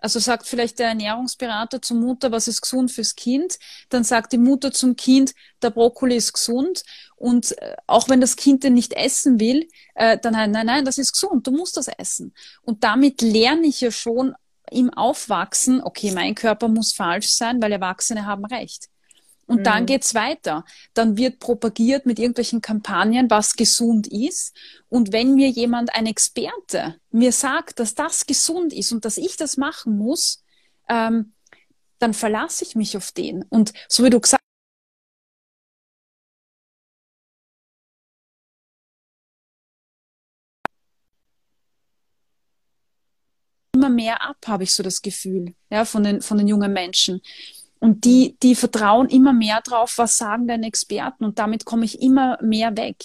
[0.00, 3.58] also sagt vielleicht der Ernährungsberater zur Mutter, was ist gesund fürs Kind?
[3.88, 6.82] Dann sagt die Mutter zum Kind, der Brokkoli ist gesund.
[7.16, 10.84] Und äh, auch wenn das Kind den nicht essen will, äh, dann nein, nein, nein,
[10.84, 12.34] das ist gesund, du musst das essen.
[12.62, 14.34] Und damit lerne ich ja schon
[14.70, 18.88] im Aufwachsen, okay, mein Körper muss falsch sein, weil Erwachsene haben recht.
[19.50, 19.64] Und mhm.
[19.64, 20.64] dann geht's weiter.
[20.94, 24.56] Dann wird propagiert mit irgendwelchen Kampagnen, was gesund ist.
[24.88, 29.36] Und wenn mir jemand, ein Experte, mir sagt, dass das gesund ist und dass ich
[29.36, 30.44] das machen muss,
[30.88, 31.32] ähm,
[31.98, 33.42] dann verlasse ich mich auf den.
[33.42, 34.40] Und so wie du gesagt
[43.74, 47.20] immer mehr ab, habe ich so das Gefühl, ja, von den, von den jungen Menschen.
[47.80, 52.02] Und die, die vertrauen immer mehr drauf, was sagen denn Experten und damit komme ich
[52.02, 52.96] immer mehr weg.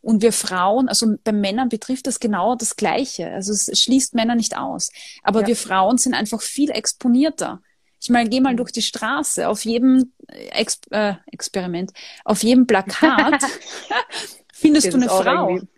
[0.00, 3.30] Und wir Frauen, also bei Männern betrifft das genau das Gleiche.
[3.30, 4.90] Also es schließt Männer nicht aus.
[5.22, 5.48] Aber ja.
[5.48, 7.60] wir Frauen sind einfach viel exponierter.
[8.00, 11.92] Ich meine, geh mal durch die Straße, auf jedem Ex äh, Experiment,
[12.24, 13.42] auf jedem Plakat
[14.52, 15.50] findest du eine Frau.
[15.50, 15.68] Irgendwie.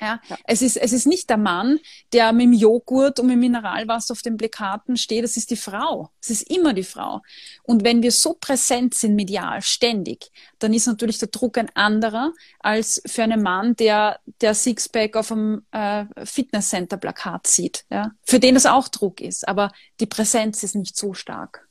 [0.00, 1.78] Ja, ja, Es, ist, es ist nicht der Mann,
[2.12, 5.56] der mit dem Joghurt und mit dem Mineralwasser auf den Plakaten steht, es ist die
[5.56, 6.10] Frau.
[6.20, 7.22] Es ist immer die Frau.
[7.62, 12.32] Und wenn wir so präsent sind medial, ständig, dann ist natürlich der Druck ein anderer
[12.60, 17.84] als für einen Mann, der der Sixpack auf einem äh, Fitnesscenter-Plakat sieht.
[17.90, 18.12] Ja?
[18.22, 21.66] Für den es auch Druck ist, aber die Präsenz ist nicht so stark.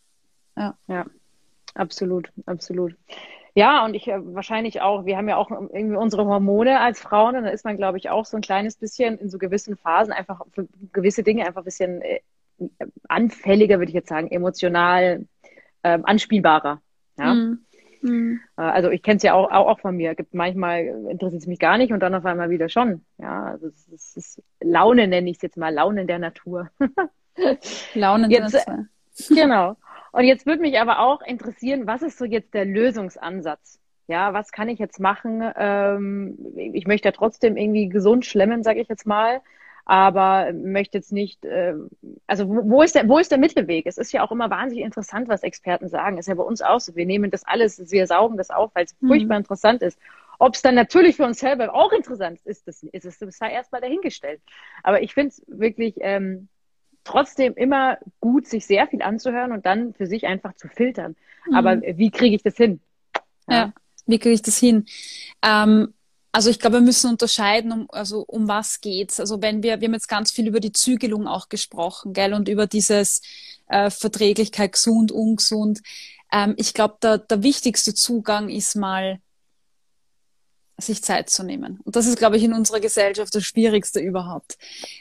[0.58, 1.06] Ja, ja
[1.74, 2.96] absolut, absolut.
[3.58, 7.38] Ja, und ich äh, wahrscheinlich auch, wir haben ja auch irgendwie unsere Hormone als Frauen
[7.38, 10.12] und da ist man, glaube ich, auch so ein kleines bisschen in so gewissen Phasen
[10.12, 12.20] einfach für gewisse Dinge einfach ein bisschen äh,
[13.08, 15.26] anfälliger, würde ich jetzt sagen, emotional
[15.84, 16.82] äh, anspielbarer.
[17.18, 17.34] Ja.
[17.34, 17.65] Mhm.
[18.02, 18.39] Mhm.
[18.58, 20.15] Also ich kenne es ja auch, auch, auch von mir.
[20.15, 23.04] Gibt manchmal interessiert es mich gar nicht und dann auf einmal wieder schon.
[23.18, 26.70] Ja, also es ist, es ist Laune nenne ich es jetzt mal, Launen der Natur.
[27.94, 28.86] Launen der Natur.
[29.30, 29.78] Genau.
[30.15, 33.82] Und jetzt würde mich aber auch interessieren, was ist so jetzt der Lösungsansatz?
[34.08, 35.43] Ja, was kann ich jetzt machen?
[35.58, 39.41] Ähm, ich möchte ja trotzdem irgendwie gesund schlemmen, sage ich jetzt mal,
[39.84, 41.73] aber möchte jetzt nicht, äh,
[42.28, 43.88] also wo ist, der, wo ist der Mittelweg?
[43.88, 46.17] Es ist ja auch immer wahnsinnig interessant, was Experten sagen.
[46.17, 46.95] Ist ja bei uns auch so.
[46.95, 49.08] Wir nehmen das alles, wir saugen das auf, weil es mhm.
[49.08, 49.99] furchtbar interessant ist.
[50.39, 53.82] Ob es dann natürlich für uns selber auch interessant ist, das, ist es sei erstmal
[53.82, 54.39] dahingestellt.
[54.82, 56.47] Aber ich finde es wirklich ähm,
[57.06, 61.15] trotzdem immer gut, sich sehr viel anzuhören und dann für sich einfach zu filtern.
[61.48, 61.56] Mhm.
[61.56, 62.82] Aber wie kriege ich das hin?
[63.48, 63.74] Ja, ja.
[64.06, 64.86] wie kriege ich das hin?
[65.41, 65.94] Ähm,
[66.36, 69.22] also ich glaube, wir müssen unterscheiden, um, also um was geht's.
[69.22, 72.50] Also wenn wir, wir haben jetzt ganz viel über die Zügelung auch gesprochen, gell, und
[72.50, 73.22] über dieses
[73.68, 75.80] äh, Verträglichkeit, gesund, ungesund.
[76.34, 79.22] Ähm, ich glaube, der, der wichtigste Zugang ist mal,
[80.78, 81.80] sich Zeit zu nehmen.
[81.84, 84.58] Und das ist, glaube ich, in unserer Gesellschaft das Schwierigste überhaupt.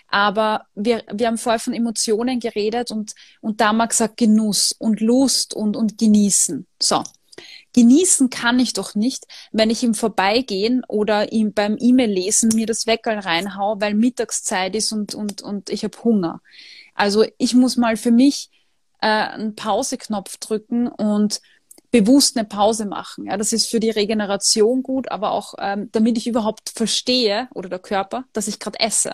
[0.09, 5.01] Aber wir, wir haben vorher von Emotionen geredet und, und da mal gesagt Genuss und
[5.01, 6.67] Lust und, und genießen.
[6.81, 7.03] So.
[7.73, 12.67] Genießen kann ich doch nicht, wenn ich im Vorbeigehen oder ihm beim E-Mail lesen mir
[12.67, 16.41] das Weckerl reinhau, weil Mittagszeit ist und, und, und ich habe Hunger.
[16.95, 18.51] Also ich muss mal für mich
[19.01, 21.41] äh, einen Pauseknopf drücken und
[21.95, 23.27] bewusst eine Pause machen.
[23.27, 27.69] Ja, das ist für die Regeneration gut, aber auch ähm, damit ich überhaupt verstehe oder
[27.69, 29.13] der Körper, dass ich gerade esse.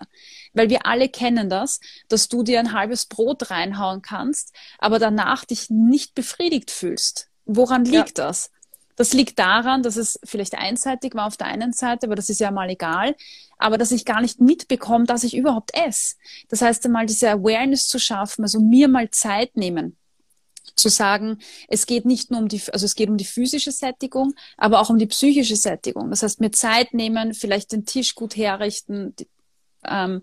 [0.55, 5.45] Weil wir alle kennen das, dass du dir ein halbes Brot reinhauen kannst, aber danach
[5.45, 7.29] dich nicht befriedigt fühlst.
[7.45, 8.29] Woran liegt ja.
[8.29, 8.51] das?
[8.97, 12.41] Das liegt daran, dass es vielleicht einseitig war auf der einen Seite, aber das ist
[12.41, 13.15] ja mal egal,
[13.59, 16.17] aber dass ich gar nicht mitbekomme, dass ich überhaupt esse.
[16.49, 19.99] Das heißt einmal diese Awareness zu schaffen, also mir mal Zeit nehmen
[20.77, 24.35] zu sagen, es geht nicht nur um die, also es geht um die physische Sättigung,
[24.57, 26.11] aber auch um die psychische Sättigung.
[26.11, 29.15] Das heißt, mir Zeit nehmen, vielleicht den Tisch gut herrichten,
[29.87, 30.23] ähm,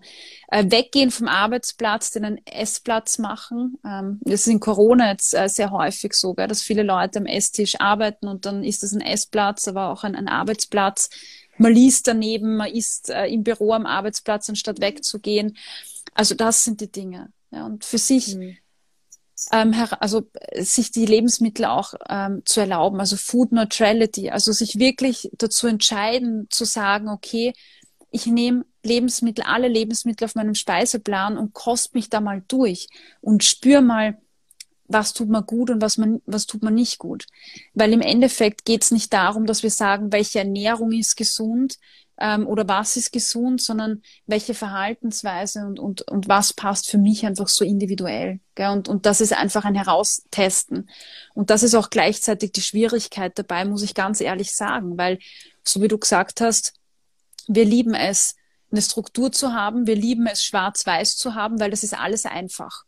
[0.49, 3.77] äh, weggehen vom Arbeitsplatz, den einen Essplatz machen.
[3.85, 7.25] Ähm, das ist in Corona jetzt äh, sehr häufig so, gell, dass viele Leute am
[7.25, 11.09] Esstisch arbeiten und dann ist das ein Essplatz, aber auch ein, ein Arbeitsplatz.
[11.57, 15.57] Man liest daneben, man ist äh, im Büro am Arbeitsplatz, anstatt wegzugehen.
[16.13, 17.31] Also das sind die Dinge.
[17.51, 18.57] Ja, und für sich mhm
[19.51, 25.29] ähm, also sich die Lebensmittel auch ähm, zu erlauben, also Food Neutrality, also sich wirklich
[25.37, 27.53] dazu entscheiden zu sagen, okay,
[28.11, 32.87] ich nehme Lebensmittel, alle Lebensmittel auf meinem Speiseplan und koste mich da mal durch
[33.21, 34.17] und spür mal,
[34.87, 37.27] was tut man gut und was man, was tut man nicht gut.
[37.73, 41.77] Weil im Endeffekt geht es nicht darum, dass wir sagen, welche Ernährung ist gesund,
[42.19, 47.25] ähm, oder was ist gesund, sondern welche Verhaltensweise und, und, und was passt für mich
[47.25, 48.39] einfach so individuell.
[48.55, 48.69] Gell?
[48.69, 50.89] Und, und das ist einfach ein Heraustesten.
[51.33, 55.19] Und das ist auch gleichzeitig die Schwierigkeit dabei, muss ich ganz ehrlich sagen, weil,
[55.63, 56.73] so wie du gesagt hast,
[57.47, 58.35] wir lieben es,
[58.71, 62.83] eine Struktur zu haben, wir lieben es, schwarz-weiß zu haben, weil das ist alles einfach.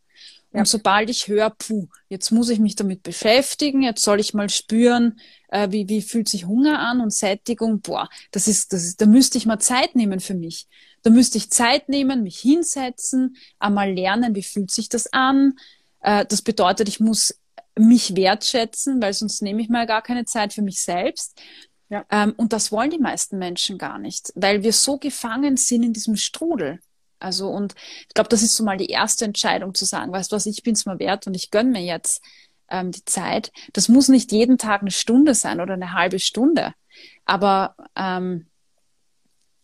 [0.52, 4.48] Und sobald ich höre, puh, jetzt muss ich mich damit beschäftigen, jetzt soll ich mal
[4.48, 9.00] spüren, äh, wie, wie fühlt sich Hunger an und Sättigung, boah, das ist, das ist,
[9.00, 10.66] da müsste ich mal Zeit nehmen für mich.
[11.02, 15.54] Da müsste ich Zeit nehmen, mich hinsetzen, einmal lernen, wie fühlt sich das an.
[16.00, 17.38] Äh, das bedeutet, ich muss
[17.78, 21.40] mich wertschätzen, weil sonst nehme ich mal gar keine Zeit für mich selbst.
[21.88, 22.04] Ja.
[22.10, 25.92] Ähm, und das wollen die meisten Menschen gar nicht, weil wir so gefangen sind in
[25.92, 26.80] diesem Strudel.
[27.20, 27.74] Also und
[28.08, 30.62] ich glaube, das ist so mal die erste Entscheidung zu sagen, weißt du was, ich
[30.62, 32.22] bin es mal wert und ich gönne mir jetzt
[32.68, 33.52] ähm, die Zeit.
[33.72, 36.74] Das muss nicht jeden Tag eine Stunde sein oder eine halbe Stunde,
[37.24, 38.46] aber ähm,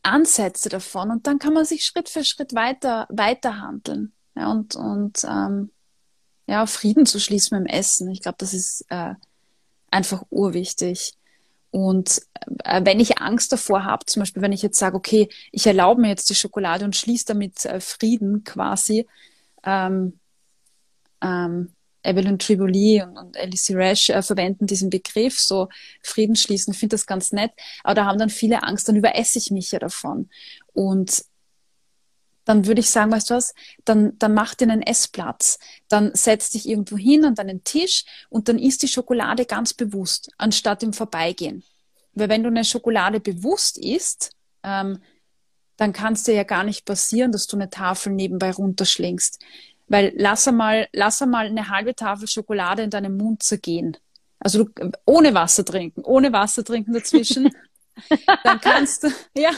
[0.02, 4.76] Ansätze davon und dann kann man sich Schritt für Schritt weiter weiter handeln ja, und
[4.76, 5.70] und ähm,
[6.46, 8.10] ja Frieden zu schließen mit dem Essen.
[8.10, 9.14] Ich glaube, das ist äh,
[9.90, 11.14] einfach urwichtig.
[11.70, 12.22] Und
[12.64, 16.00] äh, wenn ich Angst davor habe, zum Beispiel wenn ich jetzt sage, okay, ich erlaube
[16.00, 19.06] mir jetzt die Schokolade und schließe damit äh, Frieden quasi,
[19.64, 20.18] ähm,
[21.22, 25.68] ähm, Evelyn Triboli und, und Alice Rash äh, verwenden diesen Begriff, so
[26.02, 27.50] Frieden schließen, finde das ganz nett,
[27.82, 30.30] aber da haben dann viele Angst, dann überesse ich mich ja davon.
[30.72, 31.24] Und
[32.46, 33.54] dann würde ich sagen, weißt du was,
[33.84, 35.58] dann, dann mach dir einen Essplatz.
[35.88, 40.30] Dann setz dich irgendwo hin an deinen Tisch und dann isst die Schokolade ganz bewusst,
[40.38, 41.64] anstatt im Vorbeigehen.
[42.14, 44.30] Weil wenn du eine Schokolade bewusst isst,
[44.62, 45.00] ähm,
[45.76, 49.40] dann kann es dir ja gar nicht passieren, dass du eine Tafel nebenbei runterschlingst.
[49.88, 53.96] Weil lass einmal, lass einmal eine halbe Tafel Schokolade in deinem Mund zergehen.
[54.38, 57.50] Also du, ohne Wasser trinken, ohne Wasser trinken dazwischen.
[58.44, 59.50] dann kannst du, ja,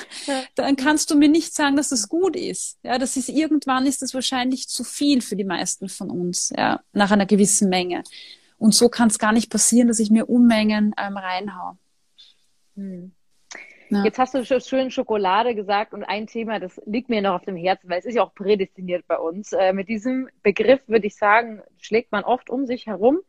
[0.55, 2.79] dann kannst du mir nicht sagen, dass das gut ist.
[2.83, 6.81] Ja, das ist irgendwann ist das wahrscheinlich zu viel für die meisten von uns, ja,
[6.92, 8.03] nach einer gewissen Menge.
[8.59, 11.79] Und so kann es gar nicht passieren, dass ich mir Unmengen ähm, reinhau.
[12.77, 13.12] Hm.
[13.90, 14.05] Ja.
[14.05, 17.44] Jetzt hast du schon schön Schokolade gesagt und ein Thema, das liegt mir noch auf
[17.44, 19.53] dem Herzen, weil es ist ja auch prädestiniert bei uns.
[19.53, 23.20] Äh, mit diesem Begriff würde ich sagen, schlägt man oft um sich herum.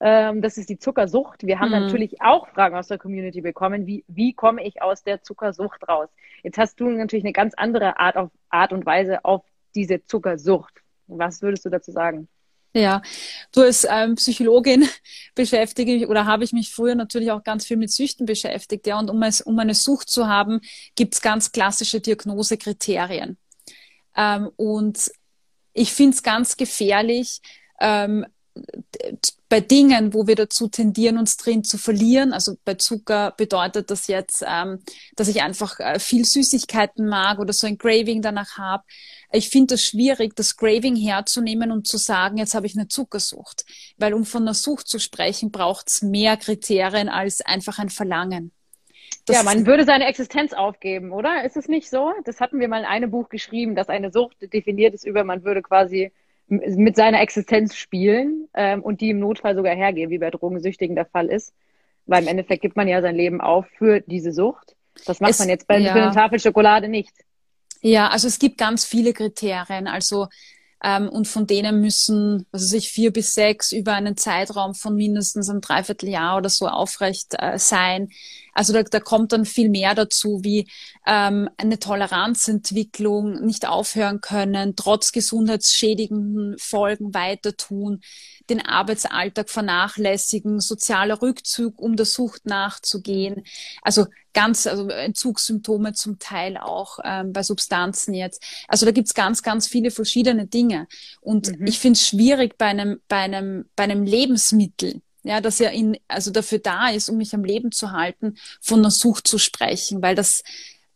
[0.00, 1.42] Ähm, das ist die Zuckersucht.
[1.42, 1.84] Wir haben mhm.
[1.84, 6.08] natürlich auch Fragen aus der Community bekommen, wie, wie komme ich aus der Zuckersucht raus?
[6.42, 9.42] Jetzt hast du natürlich eine ganz andere Art, auf, Art und Weise auf
[9.74, 10.72] diese Zuckersucht.
[11.06, 12.28] Was würdest du dazu sagen?
[12.72, 13.02] Ja,
[13.52, 14.88] du als ähm, Psychologin
[15.34, 18.86] beschäftige ich oder habe ich mich früher natürlich auch ganz viel mit Süchten beschäftigt.
[18.86, 20.60] Ja, und um, es, um eine Sucht zu haben,
[20.94, 23.36] gibt es ganz klassische Diagnosekriterien.
[24.16, 25.10] Ähm, und
[25.72, 27.40] ich finde es ganz gefährlich,
[27.80, 28.24] ähm,
[29.48, 34.06] bei Dingen, wo wir dazu tendieren, uns drin zu verlieren, also bei Zucker bedeutet das
[34.06, 34.78] jetzt, ähm,
[35.16, 38.84] dass ich einfach äh, viel Süßigkeiten mag oder so ein Craving danach habe.
[39.32, 43.64] Ich finde es schwierig, das Craving herzunehmen und zu sagen, jetzt habe ich eine Zuckersucht.
[43.96, 48.52] Weil um von einer Sucht zu sprechen, braucht es mehr Kriterien als einfach ein Verlangen.
[49.26, 51.44] Das ja, man würde seine Existenz aufgeben, oder?
[51.44, 52.12] Ist es nicht so?
[52.24, 55.44] Das hatten wir mal in einem Buch geschrieben, dass eine Sucht definiert ist über, man
[55.44, 56.12] würde quasi
[56.50, 61.06] mit seiner Existenz spielen ähm, und die im Notfall sogar hergehen, wie bei Drogensüchtigen der
[61.06, 61.54] Fall ist.
[62.06, 64.74] Weil im Endeffekt gibt man ja sein Leben auf für diese Sucht.
[65.06, 65.94] Das macht es, man jetzt bei ja.
[65.94, 67.14] einer Tafel Schokolade nicht.
[67.82, 69.86] Ja, also es gibt ganz viele Kriterien.
[69.86, 70.26] Also
[70.82, 75.50] ähm, und von denen müssen, also sich vier bis sechs über einen Zeitraum von mindestens
[75.50, 78.08] einem Dreivierteljahr oder so aufrecht äh, sein.
[78.54, 80.66] Also da, da kommt dann viel mehr dazu, wie
[81.06, 88.00] ähm, eine Toleranzentwicklung, nicht aufhören können, trotz gesundheitsschädigenden Folgen weiter tun,
[88.50, 93.44] den Arbeitsalltag vernachlässigen, sozialer Rückzug, um der Sucht nachzugehen.
[93.82, 98.42] Also ganz, also Entzugssymptome zum Teil auch ähm, bei Substanzen jetzt.
[98.68, 100.86] Also da gibt's ganz, ganz viele verschiedene Dinge.
[101.20, 101.66] Und mhm.
[101.66, 105.98] ich finde es schwierig bei einem, bei einem, bei einem Lebensmittel, ja, dass er in,
[106.08, 110.02] also dafür da ist, um mich am Leben zu halten, von einer Sucht zu sprechen,
[110.02, 110.42] weil das,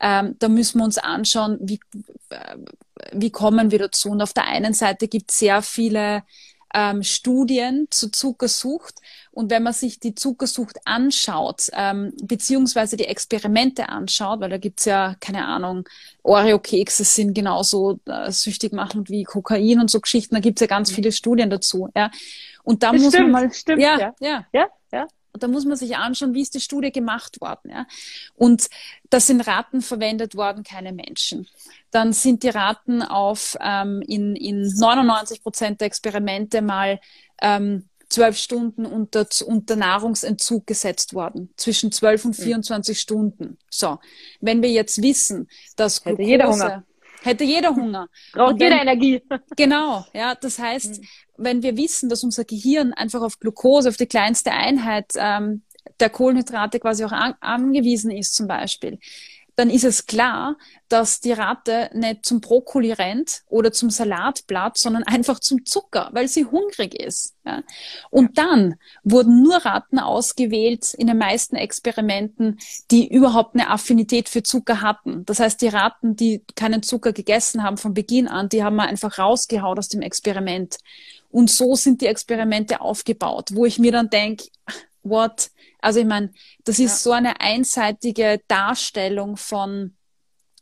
[0.01, 1.81] ähm, da müssen wir uns anschauen, wie,
[2.31, 2.57] äh,
[3.12, 4.11] wie kommen wir dazu.
[4.11, 6.23] Und auf der einen Seite gibt es sehr viele
[6.74, 8.94] ähm, Studien zur Zuckersucht.
[9.30, 14.84] Und wenn man sich die Zuckersucht anschaut, ähm, beziehungsweise die Experimente anschaut, weil da gibt's
[14.84, 15.88] ja, keine Ahnung,
[16.22, 20.90] Oreo-Kekse sind genauso äh, süchtig machend wie Kokain und so Geschichten, da gibt's ja ganz
[20.90, 20.94] mhm.
[20.96, 21.88] viele Studien dazu.
[21.96, 22.10] Ja.
[22.64, 23.52] Und da das muss stimmt, man mal.
[23.52, 24.68] Stimmt, ja, ja, ja, ja.
[25.35, 27.70] Und da muss man sich anschauen, wie ist die Studie gemacht worden.
[27.70, 27.87] Ja?
[28.37, 28.68] Und
[29.11, 31.49] da sind Raten verwendet worden, keine Menschen.
[31.90, 37.01] Dann sind die Raten auf ähm, in, in 99 Prozent der Experimente mal
[37.42, 41.53] ähm, zwölf Stunden unter, unter Nahrungsentzug gesetzt worden.
[41.57, 42.99] Zwischen zwölf und 24 mhm.
[42.99, 43.59] Stunden.
[43.68, 43.99] So.
[44.40, 46.85] Wenn wir jetzt wissen, dass Glucose, jeder Hunger.
[47.24, 48.08] Hätte jeder Hunger.
[48.32, 49.22] Braucht jeder Energie.
[49.56, 50.34] Genau, ja.
[50.34, 51.06] Das heißt, mhm.
[51.38, 55.62] wenn wir wissen, dass unser Gehirn einfach auf Glucose, auf die kleinste Einheit ähm,
[56.00, 58.98] der Kohlenhydrate quasi auch an, angewiesen ist, zum Beispiel,
[59.57, 60.57] dann ist es klar,
[60.88, 66.29] dass die Ratte nicht zum Brokkoli rennt oder zum Salatblatt, sondern einfach zum Zucker, weil
[66.29, 67.35] sie hungrig ist.
[67.45, 67.62] Ja.
[68.11, 72.59] Und dann wurden nur Ratten ausgewählt in den meisten Experimenten,
[72.90, 75.25] die überhaupt eine Affinität für Zucker hatten.
[75.25, 78.85] Das heißt, die Ratten, die keinen Zucker gegessen haben von Beginn an, die haben wir
[78.85, 80.79] einfach rausgehauen aus dem Experiment.
[81.31, 84.45] Und so sind die Experimente aufgebaut, wo ich mir dann denke,
[85.05, 85.51] what?
[85.81, 86.33] Also ich meine,
[86.64, 86.97] das ist ja.
[86.97, 89.95] so eine einseitige Darstellung von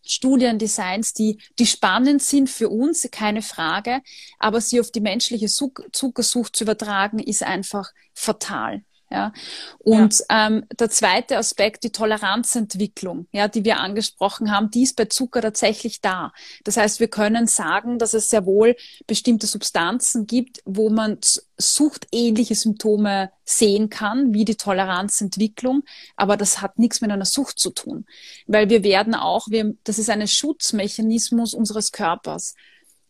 [0.04, 4.02] Studiendesigns, die, die spannend sind für uns, keine Frage,
[4.38, 8.82] aber sie auf die menschliche Zuckersucht zu übertragen, ist einfach fatal.
[9.12, 9.32] Ja.
[9.78, 10.46] Und ja.
[10.46, 15.42] Ähm, der zweite Aspekt, die Toleranzentwicklung, ja, die wir angesprochen haben, die ist bei Zucker
[15.42, 16.32] tatsächlich da.
[16.64, 18.74] Das heißt, wir können sagen, dass es sehr wohl
[19.06, 21.18] bestimmte Substanzen gibt, wo man
[21.58, 25.82] suchtähnliche Symptome sehen kann, wie die Toleranzentwicklung,
[26.16, 28.06] aber das hat nichts mit einer Sucht zu tun,
[28.46, 32.54] weil wir werden auch, wir, das ist ein Schutzmechanismus unseres Körpers.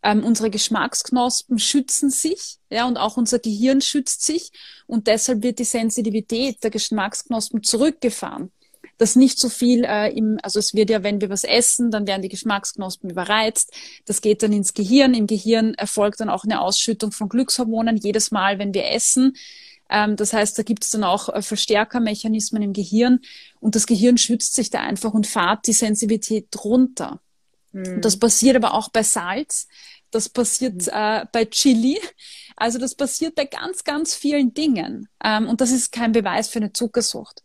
[0.03, 4.51] Ähm, unsere Geschmacksknospen schützen sich, ja, und auch unser Gehirn schützt sich
[4.87, 8.51] und deshalb wird die Sensitivität der Geschmacksknospen zurückgefahren.
[8.99, 12.07] Dass nicht so viel äh, im, also es wird ja, wenn wir was essen, dann
[12.07, 13.73] werden die Geschmacksknospen überreizt.
[14.05, 15.15] Das geht dann ins Gehirn.
[15.15, 19.35] Im Gehirn erfolgt dann auch eine Ausschüttung von Glückshormonen jedes Mal, wenn wir essen.
[19.89, 23.21] Ähm, das heißt, da gibt es dann auch äh, Verstärkermechanismen im Gehirn
[23.61, 27.21] und das Gehirn schützt sich da einfach und fahrt die Sensitivität runter.
[27.73, 28.01] Mhm.
[28.01, 29.69] Das passiert aber auch bei Salz.
[30.11, 30.93] Das passiert mhm.
[30.93, 31.99] äh, bei Chili.
[32.57, 35.09] Also das passiert bei ganz, ganz vielen Dingen.
[35.25, 37.43] Ähm, und das ist kein Beweis für eine Zuckersucht.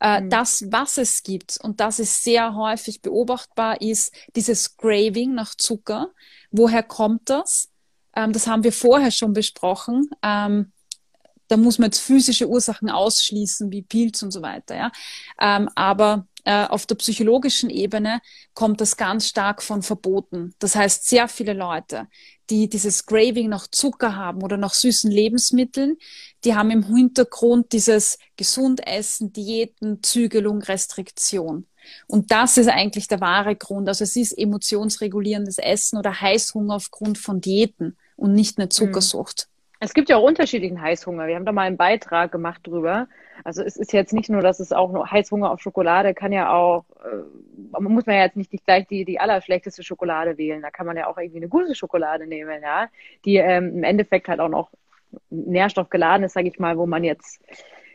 [0.00, 0.30] Äh, mhm.
[0.30, 6.10] Das, was es gibt, und das ist sehr häufig beobachtbar, ist dieses Craving nach Zucker.
[6.50, 7.68] Woher kommt das?
[8.14, 10.10] Ähm, das haben wir vorher schon besprochen.
[10.22, 10.72] Ähm,
[11.48, 14.76] da muss man jetzt physische Ursachen ausschließen, wie Pilz und so weiter.
[14.76, 14.92] Ja?
[15.40, 18.22] Ähm, aber äh, auf der psychologischen Ebene
[18.54, 20.54] kommt das ganz stark von Verboten.
[20.58, 22.08] Das heißt, sehr viele Leute,
[22.48, 25.98] die dieses Craving nach Zucker haben oder nach süßen Lebensmitteln,
[26.44, 31.66] die haben im Hintergrund dieses Gesundessen, Diäten, Zügelung, Restriktion.
[32.06, 33.86] Und das ist eigentlich der wahre Grund.
[33.86, 38.70] Also es ist emotionsregulierendes Essen oder Heißhunger aufgrund von Diäten und nicht eine mhm.
[38.70, 39.48] Zuckersucht.
[39.80, 41.26] Es gibt ja auch unterschiedlichen Heißhunger.
[41.26, 43.06] Wir haben da mal einen Beitrag gemacht drüber.
[43.44, 46.52] Also es ist jetzt nicht nur, dass es auch nur Heißhunger auf Schokolade kann ja
[46.52, 50.62] auch, äh, muss man ja jetzt nicht gleich die, die allerschlechteste Schokolade wählen.
[50.62, 52.88] Da kann man ja auch irgendwie eine gute Schokolade nehmen, ja,
[53.24, 54.70] die ähm, im Endeffekt halt auch noch
[55.30, 57.40] nährstoffgeladen ist, sage ich mal, wo man jetzt,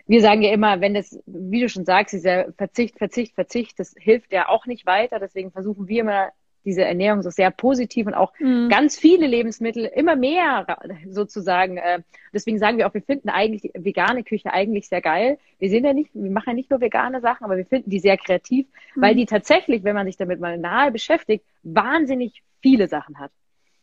[0.07, 3.95] wir sagen ja immer, wenn das, wie du schon sagst, dieser Verzicht, Verzicht, Verzicht, das
[3.97, 5.19] hilft ja auch nicht weiter.
[5.19, 6.29] Deswegen versuchen wir immer
[6.65, 8.69] diese Ernährung so sehr positiv und auch mhm.
[8.69, 10.65] ganz viele Lebensmittel, immer mehr
[11.09, 11.77] sozusagen.
[11.77, 12.01] Äh,
[12.33, 15.37] deswegen sagen wir auch, wir finden eigentlich vegane Küche eigentlich sehr geil.
[15.59, 17.99] Wir sind ja nicht, wir machen ja nicht nur vegane Sachen, aber wir finden die
[17.99, 19.01] sehr kreativ, mhm.
[19.01, 23.31] weil die tatsächlich, wenn man sich damit mal nahe beschäftigt, wahnsinnig viele Sachen hat.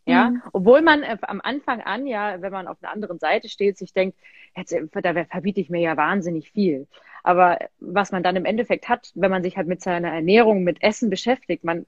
[0.06, 0.42] Ja, mhm.
[0.52, 3.92] obwohl man äh, am Anfang an, ja, wenn man auf einer anderen Seite steht, sich
[3.92, 4.18] denkt,
[4.56, 6.86] jetzt, äh, da verbiete ich mir ja wahnsinnig viel.
[7.22, 10.82] Aber was man dann im Endeffekt hat, wenn man sich halt mit seiner Ernährung, mit
[10.82, 11.86] Essen beschäftigt, man,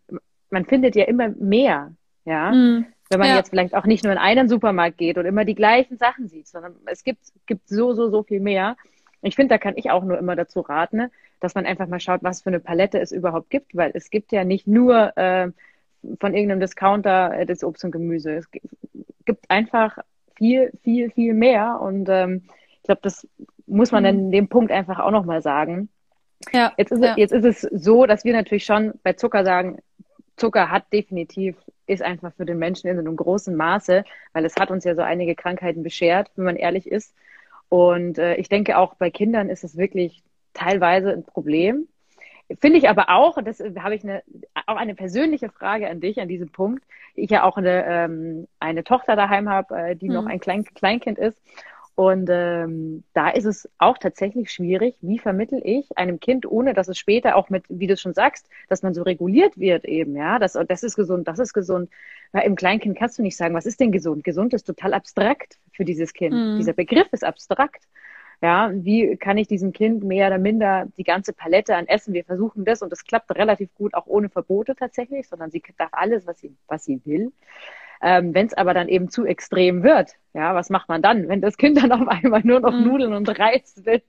[0.52, 1.92] man findet ja immer mehr,
[2.24, 2.52] ja.
[2.52, 2.86] Mhm.
[3.10, 3.36] Wenn man ja.
[3.36, 6.48] jetzt vielleicht auch nicht nur in einen Supermarkt geht und immer die gleichen Sachen sieht,
[6.48, 8.76] sondern es gibt, gibt so, so, so viel mehr.
[9.20, 12.22] Ich finde, da kann ich auch nur immer dazu raten, dass man einfach mal schaut,
[12.22, 15.50] was für eine Palette es überhaupt gibt, weil es gibt ja nicht nur äh,
[16.20, 18.34] von irgendeinem Discounter äh, das Obst und Gemüse.
[18.34, 19.98] Es gibt einfach
[20.36, 22.44] viel, viel, viel mehr und ähm,
[22.76, 23.28] ich glaube, das
[23.66, 24.08] muss man mhm.
[24.08, 25.90] in dem Punkt einfach auch nochmal sagen.
[26.52, 27.10] Ja, jetzt, ist ja.
[27.10, 29.78] es, jetzt ist es so, dass wir natürlich schon bei Zucker sagen,
[30.36, 31.56] Zucker hat definitiv,
[31.86, 35.02] ist einfach für den Menschen in einem großen Maße, weil es hat uns ja so
[35.02, 37.14] einige Krankheiten beschert, wenn man ehrlich ist.
[37.68, 40.22] Und äh, ich denke auch bei Kindern ist es wirklich
[40.52, 41.88] teilweise ein Problem.
[42.60, 44.22] Finde ich aber auch, und das habe ich eine,
[44.66, 46.84] auch eine persönliche Frage an dich an diesem Punkt.
[47.14, 50.14] Ich ja auch eine, ähm, eine Tochter daheim habe, äh, die mhm.
[50.14, 51.40] noch ein Klein, Kleinkind ist.
[51.94, 56.88] Und ähm, da ist es auch tatsächlich schwierig, wie vermittel ich einem Kind, ohne dass
[56.88, 60.38] es später auch mit, wie du schon sagst, dass man so reguliert wird eben, ja,
[60.38, 61.90] das, das ist gesund, das ist gesund.
[62.32, 64.24] Weil im Kleinkind kannst du nicht sagen, was ist denn gesund?
[64.24, 66.34] Gesund ist total abstrakt für dieses Kind.
[66.34, 66.56] Mhm.
[66.56, 67.84] Dieser Begriff ist abstrakt.
[68.40, 72.12] Ja, wie kann ich diesem Kind mehr oder minder die ganze Palette an Essen?
[72.12, 75.90] Wir versuchen das und das klappt relativ gut, auch ohne Verbote tatsächlich, sondern sie darf
[75.92, 77.32] alles, was sie, was sie will.
[78.02, 81.40] Ähm, wenn es aber dann eben zu extrem wird, ja, was macht man dann, wenn
[81.40, 82.84] das Kind dann auf einmal nur noch mhm.
[82.84, 84.02] Nudeln und Reis will?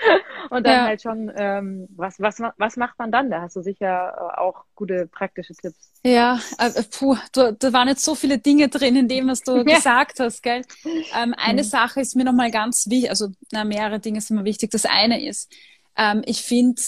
[0.50, 0.84] und dann ja.
[0.84, 3.30] halt schon, ähm, was, was, was macht man dann?
[3.30, 5.92] Da hast du sicher äh, auch gute praktische Tipps.
[6.04, 9.56] Ja, äh, puh, du, da waren jetzt so viele Dinge drin in dem, was du
[9.66, 9.76] ja.
[9.76, 10.62] gesagt hast, gell?
[11.20, 11.66] Ähm, eine mhm.
[11.66, 14.70] Sache ist mir nochmal ganz wichtig, also na, mehrere Dinge sind mir wichtig.
[14.70, 15.52] Das eine ist,
[15.96, 16.82] ähm, ich finde,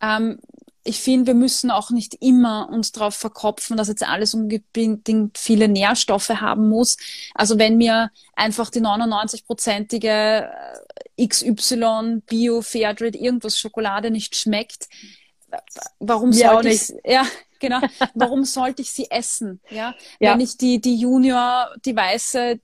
[0.00, 0.38] ähm,
[0.84, 5.68] ich finde, wir müssen auch nicht immer uns darauf verkopfen, dass jetzt alles unbedingt viele
[5.68, 6.96] Nährstoffe haben muss.
[7.34, 10.48] Also wenn mir einfach die 99-prozentige
[11.16, 14.88] äh, XY Bio Fairtrade irgendwas Schokolade nicht schmeckt,
[16.00, 17.26] warum sollte ich ja
[17.60, 17.80] genau
[18.14, 19.94] warum sollte ich sie essen ja?
[20.18, 22.58] ja wenn ich die die Junior die weiße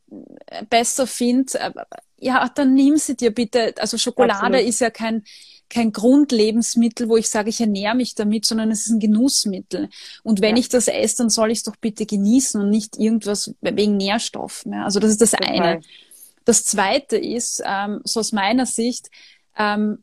[0.70, 1.70] besser finde äh,
[2.16, 4.68] ja dann nimm sie dir bitte also Schokolade Absolut.
[4.68, 5.22] ist ja kein
[5.68, 9.88] kein Grundlebensmittel, wo ich sage, ich ernähre mich damit, sondern es ist ein Genussmittel.
[10.22, 10.60] Und wenn ja.
[10.60, 14.72] ich das esse, dann soll ich es doch bitte genießen und nicht irgendwas wegen Nährstoffen.
[14.72, 14.84] Ja?
[14.84, 15.60] Also das ist das Total.
[15.60, 15.80] eine.
[16.44, 19.10] Das zweite ist, ähm, so aus meiner Sicht,
[19.56, 20.02] ähm,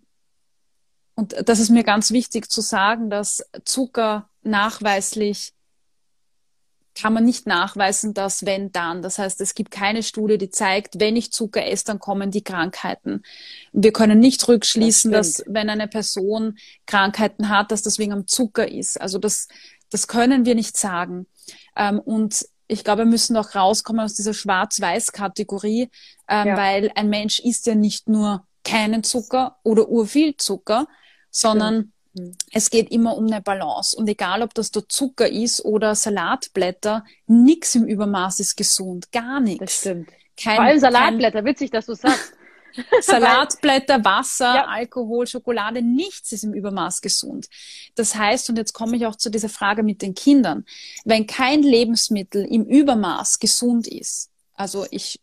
[1.15, 5.54] und das ist mir ganz wichtig zu sagen, dass Zucker nachweislich
[6.95, 9.01] kann man nicht nachweisen, dass wenn dann.
[9.01, 12.43] Das heißt, es gibt keine Studie, die zeigt, wenn ich Zucker esse, dann kommen die
[12.43, 13.21] Krankheiten.
[13.73, 18.27] Wir können nicht rückschließen, das dass wenn eine Person Krankheiten hat, dass das wegen am
[18.27, 18.99] Zucker ist.
[18.99, 19.49] Also das,
[19.89, 21.27] das können wir nicht sagen.
[21.75, 25.89] Ähm, und ich glaube, wir müssen auch rauskommen aus dieser Schwarz-Weiß-Kategorie,
[26.29, 26.57] ähm, ja.
[26.57, 30.87] weil ein Mensch isst ja nicht nur keinen Zucker oder urviel Zucker,
[31.29, 31.91] sondern Mhm.
[32.51, 33.95] Es geht immer um eine Balance.
[33.95, 39.11] Und egal, ob das der Zucker ist oder Salatblätter, nichts im Übermaß ist gesund.
[39.11, 39.59] Gar nichts.
[39.59, 40.09] Das stimmt.
[40.37, 42.33] Kein, Vor allem Salatblätter, kein, witzig, dass du sagst.
[43.01, 44.65] Salatblätter, Wasser, ja.
[44.65, 47.47] Alkohol, Schokolade, nichts ist im Übermaß gesund.
[47.95, 50.65] Das heißt, und jetzt komme ich auch zu dieser Frage mit den Kindern,
[51.03, 55.19] wenn kein Lebensmittel im Übermaß gesund ist, also ich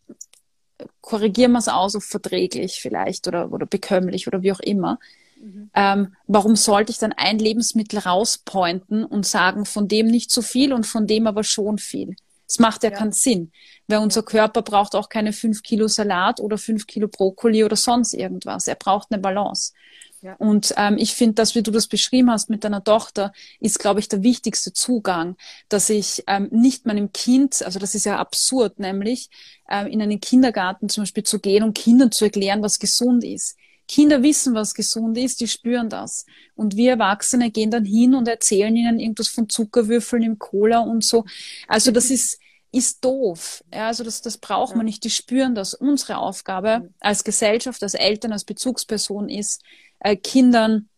[1.01, 4.99] korrigiere mal es aus auf verträglich vielleicht oder, oder bekömmlich oder wie auch immer,
[5.43, 5.71] Mhm.
[5.75, 10.73] Ähm, warum sollte ich dann ein Lebensmittel rauspointen und sagen, von dem nicht so viel
[10.73, 12.15] und von dem aber schon viel?
[12.47, 12.97] Das macht ja, ja.
[12.97, 13.51] keinen Sinn,
[13.89, 14.27] weil unser ja.
[14.27, 18.69] Körper braucht auch keine fünf Kilo Salat oder fünf Kilo Brokkoli oder sonst irgendwas.
[18.69, 19.73] Er braucht eine Balance.
[20.21, 20.37] Ja.
[20.37, 23.99] Und ähm, ich finde, das, wie du das beschrieben hast mit deiner Tochter, ist, glaube
[23.99, 25.37] ich, der wichtigste Zugang,
[25.69, 29.31] dass ich ähm, nicht meinem Kind, also das ist ja absurd, nämlich
[29.69, 33.57] ähm, in einen Kindergarten zum Beispiel zu gehen und Kindern zu erklären, was gesund ist.
[33.93, 36.25] Kinder wissen, was gesund ist, die spüren das.
[36.55, 41.05] Und wir Erwachsene gehen dann hin und erzählen ihnen irgendwas von Zuckerwürfeln im Cola und
[41.05, 41.27] so.
[41.69, 42.41] Also das ist,
[42.71, 43.63] ist doof.
[43.71, 45.05] Ja, also das, das braucht man nicht.
[45.05, 45.75] Die spüren das.
[45.75, 49.63] Unsere Aufgabe als Gesellschaft, als Eltern, als Bezugsperson ist,
[50.01, 50.89] äh, Kindern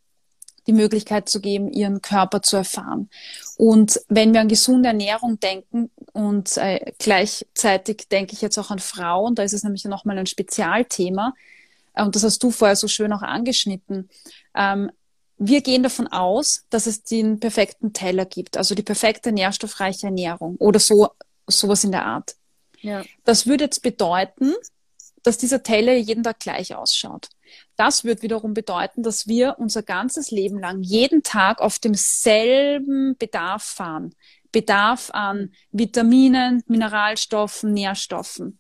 [0.69, 3.11] die Möglichkeit zu geben, ihren Körper zu erfahren.
[3.57, 8.79] Und wenn wir an gesunde Ernährung denken und äh, gleichzeitig denke ich jetzt auch an
[8.79, 11.35] Frauen, da ist es nämlich nochmal ein Spezialthema,
[11.95, 14.09] und das hast du vorher so schön auch angeschnitten.
[14.55, 14.91] Ähm,
[15.37, 20.57] wir gehen davon aus, dass es den perfekten Teller gibt, also die perfekte nährstoffreiche Ernährung
[20.57, 21.09] oder so
[21.47, 22.37] sowas in der Art.
[22.81, 23.05] Ja.
[23.25, 24.55] Das würde jetzt bedeuten,
[25.23, 27.29] dass dieser Teller jeden Tag gleich ausschaut.
[27.77, 33.63] Das wird wiederum bedeuten, dass wir unser ganzes Leben lang jeden Tag auf demselben Bedarf
[33.63, 34.15] fahren.
[34.53, 38.59] Bedarf an Vitaminen, Mineralstoffen, Nährstoffen.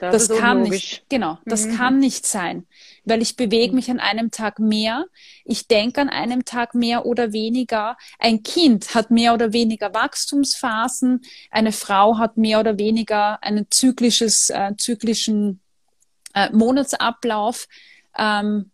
[0.00, 1.76] Das, das kann nicht, genau, das mhm.
[1.76, 2.66] kann nicht sein,
[3.04, 5.04] weil ich bewege mich an einem Tag mehr,
[5.44, 7.98] ich denke an einem Tag mehr oder weniger.
[8.18, 11.20] Ein Kind hat mehr oder weniger Wachstumsphasen,
[11.50, 15.60] eine Frau hat mehr oder weniger einen zyklisches, äh, zyklischen
[16.34, 17.68] äh, Monatsablauf.
[18.16, 18.70] Ähm,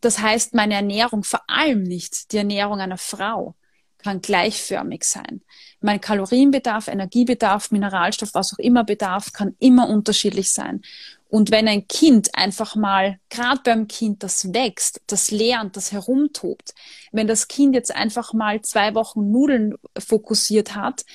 [0.00, 3.54] das heißt, meine Ernährung, vor allem nicht die Ernährung einer Frau,
[4.02, 5.42] kann gleichförmig sein.
[5.80, 10.82] Mein Kalorienbedarf, Energiebedarf, Mineralstoff, was auch immer Bedarf, kann immer unterschiedlich sein.
[11.28, 16.74] Und wenn ein Kind einfach mal, gerade beim Kind, das wächst, das lernt, das herumtobt,
[17.10, 21.06] wenn das Kind jetzt einfach mal zwei Wochen Nudeln fokussiert hat,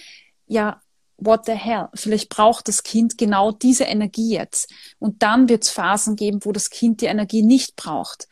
[0.47, 0.81] ja,
[1.17, 1.89] what the hell?
[1.93, 4.71] Vielleicht braucht das Kind genau diese Energie jetzt.
[4.99, 8.27] Und dann wird es Phasen geben, wo das Kind die Energie nicht braucht.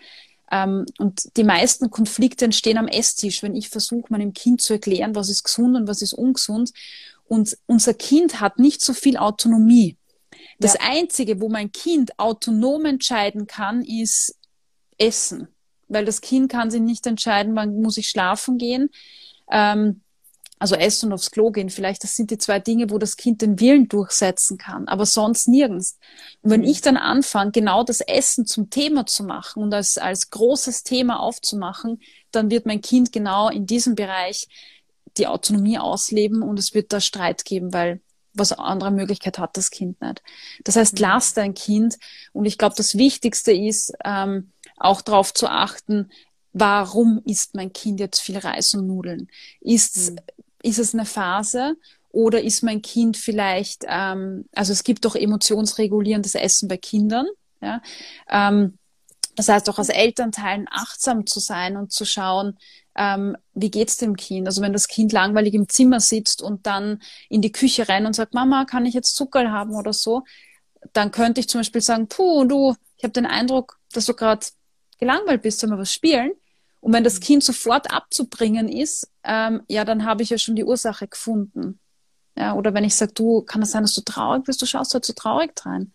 [0.56, 5.16] Ähm, und die meisten Konflikte entstehen am Esstisch, wenn ich versuche, meinem Kind zu erklären,
[5.16, 6.72] was ist gesund und was ist ungesund.
[7.28, 9.98] Und unser Kind hat nicht so viel Autonomie.
[10.60, 10.82] Das ja.
[10.92, 14.36] Einzige, wo mein Kind autonom entscheiden kann, ist
[14.98, 15.48] Essen.
[15.88, 18.90] Weil das Kind kann sich nicht entscheiden, wann muss ich schlafen gehen.
[19.52, 20.02] Ähm,
[20.58, 23.42] also essen und aufs Klo gehen, vielleicht, das sind die zwei Dinge, wo das Kind
[23.42, 25.98] den Willen durchsetzen kann, aber sonst nirgends.
[26.42, 26.68] Und wenn mhm.
[26.68, 31.20] ich dann anfange, genau das Essen zum Thema zu machen und als, als großes Thema
[31.20, 32.02] aufzumachen,
[32.32, 34.48] dann wird mein Kind genau in diesem Bereich
[35.18, 38.02] die Autonomie ausleben und es wird da Streit geben, weil
[38.34, 40.22] was andere Möglichkeit hat das Kind nicht.
[40.64, 41.00] Das heißt, mhm.
[41.02, 41.98] lass dein Kind
[42.32, 46.12] und ich glaube, das Wichtigste ist, ähm, auch darauf zu achten,
[46.52, 49.28] warum isst mein Kind jetzt viel Reis und Nudeln?
[49.60, 50.18] Ist, mhm
[50.66, 51.76] ist es eine Phase
[52.10, 57.28] oder ist mein Kind vielleicht, ähm, also es gibt doch emotionsregulierendes Essen bei Kindern.
[57.62, 57.82] Ja?
[58.30, 58.78] Ähm,
[59.36, 62.58] das heißt auch als Elternteilen achtsam zu sein und zu schauen,
[62.98, 64.48] ähm, wie geht's dem Kind?
[64.48, 68.16] Also wenn das Kind langweilig im Zimmer sitzt und dann in die Küche rennt und
[68.16, 70.24] sagt, Mama, kann ich jetzt Zucker haben oder so,
[70.94, 74.46] dann könnte ich zum Beispiel sagen, puh, du, ich habe den Eindruck, dass du gerade
[75.00, 76.32] gelangweilt bist, sollen wir was spielen?
[76.86, 80.64] Und wenn das Kind sofort abzubringen ist, ähm, ja, dann habe ich ja schon die
[80.64, 81.80] Ursache gefunden.
[82.38, 84.94] Ja, oder wenn ich sage, du, kann es sein, dass du traurig bist, du schaust
[84.94, 85.94] halt so traurig rein.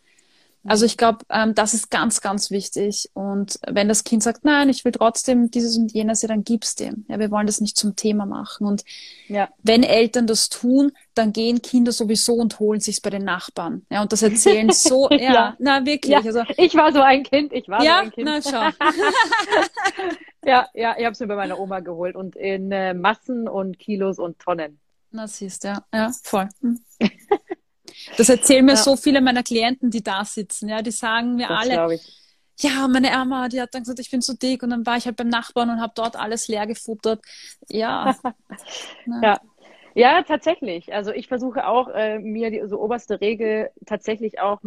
[0.65, 3.09] Also ich glaube, ähm, das ist ganz, ganz wichtig.
[3.15, 6.75] Und wenn das Kind sagt, nein, ich will trotzdem dieses und jenes, ja, dann gib's
[6.75, 7.05] dem.
[7.07, 8.67] Ja, wir wollen das nicht zum Thema machen.
[8.67, 8.83] Und
[9.29, 9.49] ja.
[9.63, 13.87] wenn Eltern das tun, dann gehen Kinder sowieso und holen sich's bei den Nachbarn.
[13.93, 16.15] Ja, und das erzählen so, ja, ja, na wirklich.
[16.15, 18.27] Ja, also, ich war so ein Kind, ich war so ein Kind.
[18.27, 18.71] Na, schau.
[20.45, 23.79] ja, ja, ich habe es mir bei meiner Oma geholt und in äh, Massen und
[23.79, 24.81] Kilos und Tonnen.
[25.11, 26.49] Na siehst ja, ja, voll.
[26.61, 26.81] Hm.
[28.17, 28.77] Das erzählen mir ja.
[28.77, 30.69] so viele meiner Klienten, die da sitzen.
[30.69, 31.99] Ja, die sagen mir das alle,
[32.61, 35.07] ja, meine Emma, die hat dann gesagt, ich bin zu dick und dann war ich
[35.07, 37.21] halt beim Nachbarn und habe dort alles leer gefuttert.
[37.69, 38.15] Ja.
[39.23, 39.41] ja.
[39.95, 40.95] Ja, tatsächlich.
[40.95, 44.61] Also ich versuche auch, äh, mir die so oberste Regel tatsächlich auch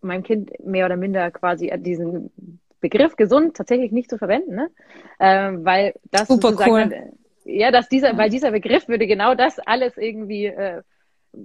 [0.00, 4.70] meinem Kind mehr oder minder quasi diesen Begriff gesund tatsächlich nicht zu verwenden, ne?
[5.18, 7.12] Ähm, weil das Super cool.
[7.44, 10.82] ja, dass dieser, weil dieser Begriff würde genau das alles irgendwie äh,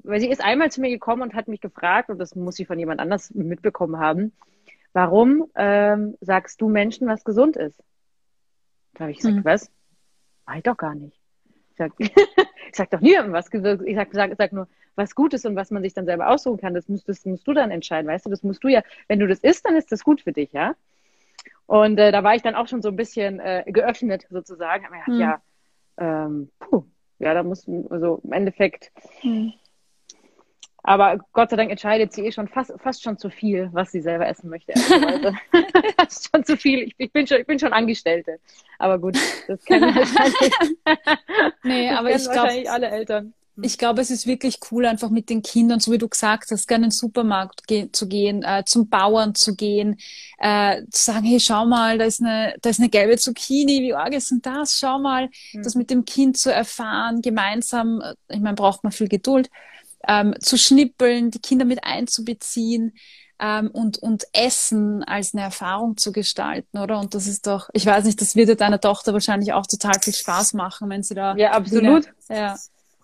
[0.03, 2.65] weil sie ist einmal zu mir gekommen und hat mich gefragt, und das muss sie
[2.65, 4.33] von jemand anders mitbekommen haben,
[4.93, 7.81] warum ähm, sagst du Menschen, was gesund ist?
[8.93, 9.45] Da habe ich gesagt, hm.
[9.45, 9.71] was?
[10.45, 11.19] Mach ich doch gar nicht.
[11.71, 12.11] Ich sag, ich
[12.73, 13.81] sag doch niemandem was gesund.
[13.85, 16.59] Ich sag, sag, sag nur, was gut ist und was man sich dann selber aussuchen
[16.59, 16.73] kann.
[16.73, 18.29] Das musst, das musst du dann entscheiden, weißt du?
[18.29, 20.75] Das musst du ja, wenn du das isst, dann ist das gut für dich, ja?
[21.69, 24.87] Und äh, da war ich dann auch schon so ein bisschen äh, geöffnet sozusagen.
[24.87, 25.19] Aber hm.
[25.19, 25.41] ja,
[25.99, 26.83] ähm, puh,
[27.19, 28.91] ja, da muss, also im Endeffekt,
[29.21, 29.53] hm.
[30.81, 34.01] Aber Gott sei Dank entscheidet sie eh schon fast, fast schon zu viel, was sie
[34.01, 34.73] selber essen möchte.
[35.97, 36.79] das ist schon zu viel.
[36.79, 38.39] Ich, ich, bin schon, ich bin schon Angestellte.
[38.79, 40.51] Aber gut, das kennen wahrscheinlich,
[41.63, 43.35] nee, aber ich glaube, alle Eltern.
[43.59, 43.63] Hm.
[43.63, 46.67] Ich glaube, es ist wirklich cool, einfach mit den Kindern, so wie du gesagt hast,
[46.67, 49.97] gerne in den Supermarkt ge zu gehen, äh, zum Bauern zu gehen,
[50.39, 53.93] äh, zu sagen, hey, schau mal, da ist eine, da ist eine gelbe Zucchini, wie
[53.93, 54.77] arg ist denn das?
[54.79, 55.63] Schau mal, mhm.
[55.63, 59.49] das mit dem Kind zu erfahren, gemeinsam, äh, ich meine, braucht man viel Geduld,
[60.07, 62.93] ähm, zu schnippeln, die Kinder mit einzubeziehen.
[63.41, 66.99] ähm, und, und Essen als eine Erfahrung zu gestalten, oder?
[66.99, 70.13] Und das ist doch, ich weiß nicht, das wird deiner Tochter wahrscheinlich auch total viel
[70.13, 71.35] Spaß machen, wenn sie da.
[71.37, 72.09] Ja, absolut.
[72.27, 72.57] ja.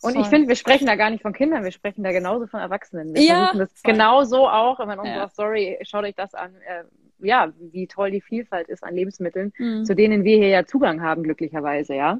[0.05, 0.21] Und voll.
[0.21, 3.13] ich finde, wir sprechen da gar nicht von Kindern, wir sprechen da genauso von Erwachsenen.
[3.13, 5.29] Wir ja, das genauso auch in unserer ja.
[5.29, 5.79] Story.
[5.81, 6.83] Schaut euch das an, äh,
[7.25, 9.85] ja, wie toll die Vielfalt ist an Lebensmitteln, mhm.
[9.85, 12.19] zu denen wir hier ja Zugang haben, glücklicherweise, ja.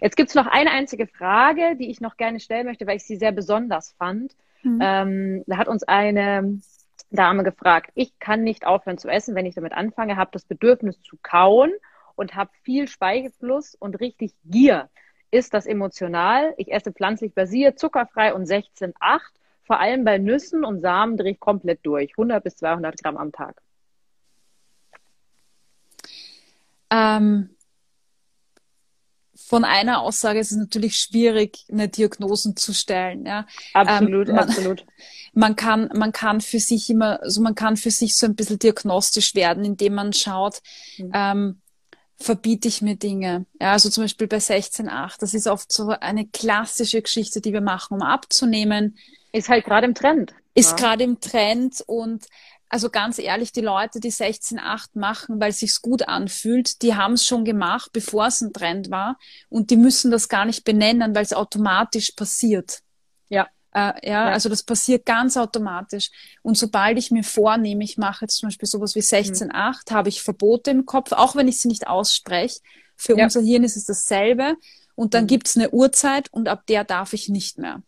[0.00, 3.16] Jetzt gibt's noch eine einzige Frage, die ich noch gerne stellen möchte, weil ich sie
[3.16, 4.34] sehr besonders fand.
[4.62, 4.78] Mhm.
[4.82, 6.60] Ähm, da hat uns eine
[7.10, 11.00] Dame gefragt, ich kann nicht aufhören zu essen, wenn ich damit anfange, habe das Bedürfnis
[11.02, 11.72] zu kauen
[12.16, 14.88] und habe viel Speigefluss und richtig Gier.
[15.30, 16.54] Ist das emotional?
[16.56, 19.20] Ich esse pflanzlich basiert, zuckerfrei und 16,8.
[19.64, 22.12] Vor allem bei Nüssen und Samen drehe ich komplett durch.
[22.12, 23.60] 100 bis 200 Gramm am Tag.
[26.90, 27.50] Ähm,
[29.48, 33.24] von einer Aussage ist es natürlich schwierig, eine Diagnosen zu stellen.
[33.24, 33.46] Ja.
[33.72, 34.86] Absolut, ähm, man, absolut.
[35.32, 38.58] Man kann, man kann für sich immer, also man kann für sich so ein bisschen
[38.58, 40.60] diagnostisch werden, indem man schaut,
[40.98, 41.12] mhm.
[41.14, 41.60] ähm,
[42.20, 43.46] verbiete ich mir Dinge.
[43.60, 47.60] Ja, also zum Beispiel bei 16.8, das ist oft so eine klassische Geschichte, die wir
[47.60, 48.98] machen, um abzunehmen.
[49.32, 50.34] Ist halt gerade im Trend.
[50.54, 50.76] Ist ja.
[50.76, 52.26] gerade im Trend und
[52.70, 57.14] also ganz ehrlich, die Leute, die 16,8 machen, weil es sich gut anfühlt, die haben
[57.14, 59.18] es schon gemacht, bevor es ein Trend war.
[59.48, 62.82] Und die müssen das gar nicht benennen, weil es automatisch passiert.
[63.74, 63.90] Ja.
[63.90, 66.10] Äh, ja, ja, also das passiert ganz automatisch.
[66.42, 69.94] Und sobald ich mir vornehme, ich mache jetzt zum Beispiel sowas wie 16,8, mhm.
[69.94, 72.60] habe ich Verbote im Kopf, auch wenn ich sie nicht ausspreche.
[72.96, 73.24] Für ja.
[73.24, 74.56] unser Hirn ist es dasselbe.
[74.94, 75.28] Und dann mhm.
[75.28, 77.82] gibt es eine Uhrzeit und ab der darf ich nicht mehr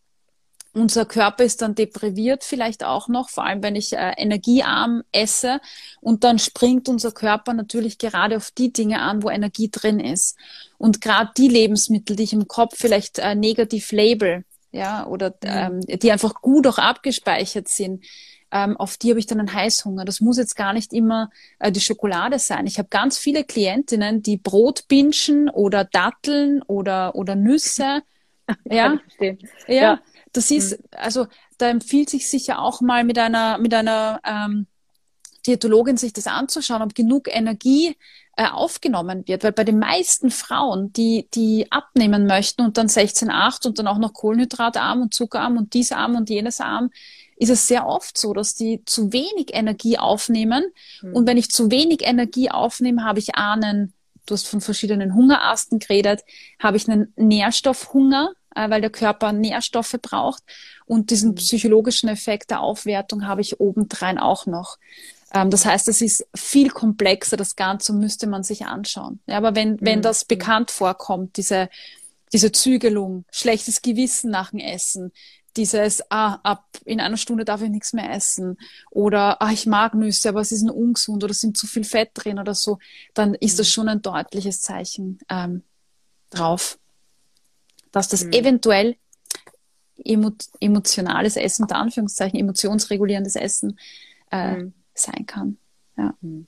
[0.73, 5.61] unser Körper ist dann depriviert vielleicht auch noch, vor allem wenn ich äh, energiearm esse.
[6.01, 10.37] Und dann springt unser Körper natürlich gerade auf die Dinge an, wo Energie drin ist.
[10.79, 15.81] Und gerade die Lebensmittel, die ich im Kopf vielleicht äh, negativ label, ja, oder mhm.
[15.89, 18.05] ähm, die einfach gut auch abgespeichert sind,
[18.53, 20.05] ähm, auf die habe ich dann einen Heißhunger.
[20.05, 22.67] Das muss jetzt gar nicht immer äh, die Schokolade sein.
[22.67, 28.03] Ich habe ganz viele Klientinnen, die Brot binschen oder Datteln oder, oder Nüsse.
[28.65, 29.35] ja, ja,
[29.69, 30.01] ja,
[30.33, 30.85] das ist, mhm.
[30.93, 31.27] also
[31.59, 34.67] da empfiehlt sich sicher auch mal mit einer, mit einer ähm,
[35.47, 37.97] Diätologin sich das anzuschauen, ob genug Energie
[38.37, 39.45] äh, aufgenommen wird.
[39.45, 43.99] Weil bei den meisten Frauen, die, die abnehmen möchten und dann 16,8 und dann auch
[43.99, 46.91] noch kohlenhydratarm und zuckerarm und dies arm und jenes arm,
[47.37, 50.65] ist es sehr oft so, dass die zu wenig Energie aufnehmen.
[51.03, 51.15] Mhm.
[51.15, 53.93] Und wenn ich zu wenig Energie aufnehme, habe ich einen,
[54.27, 56.21] du hast von verschiedenen Hungerasten geredet,
[56.59, 60.43] habe ich einen Nährstoffhunger, äh, weil der Körper Nährstoffe braucht.
[60.87, 61.35] Und diesen mhm.
[61.37, 64.77] psychologischen Effekt der Aufwertung habe ich obendrein auch noch.
[65.33, 69.21] Ähm, das heißt, es ist viel komplexer, das Ganze müsste man sich anschauen.
[69.27, 70.03] Ja, aber wenn, wenn mhm.
[70.03, 71.69] das bekannt vorkommt, diese,
[72.33, 75.13] diese Zügelung, schlechtes Gewissen nach dem Essen,
[75.57, 78.57] dieses, ah, ab in einer Stunde darf ich nichts mehr essen
[78.91, 82.11] oder ah, ich mag Nüsse, aber es ist ungesund oder es sind zu viel Fett
[82.15, 82.79] drin oder so,
[83.15, 83.71] dann ist das mhm.
[83.71, 85.63] schon ein deutliches Zeichen ähm,
[86.31, 86.79] drauf
[87.93, 88.33] dass das mhm.
[88.33, 88.97] eventuell
[89.97, 93.79] emo emotionales Essen, unter Anführungszeichen, emotionsregulierendes Essen
[94.31, 94.75] äh, mhm.
[95.03, 95.59] Sein kann.
[95.97, 96.15] Ja.
[96.21, 96.47] Mhm.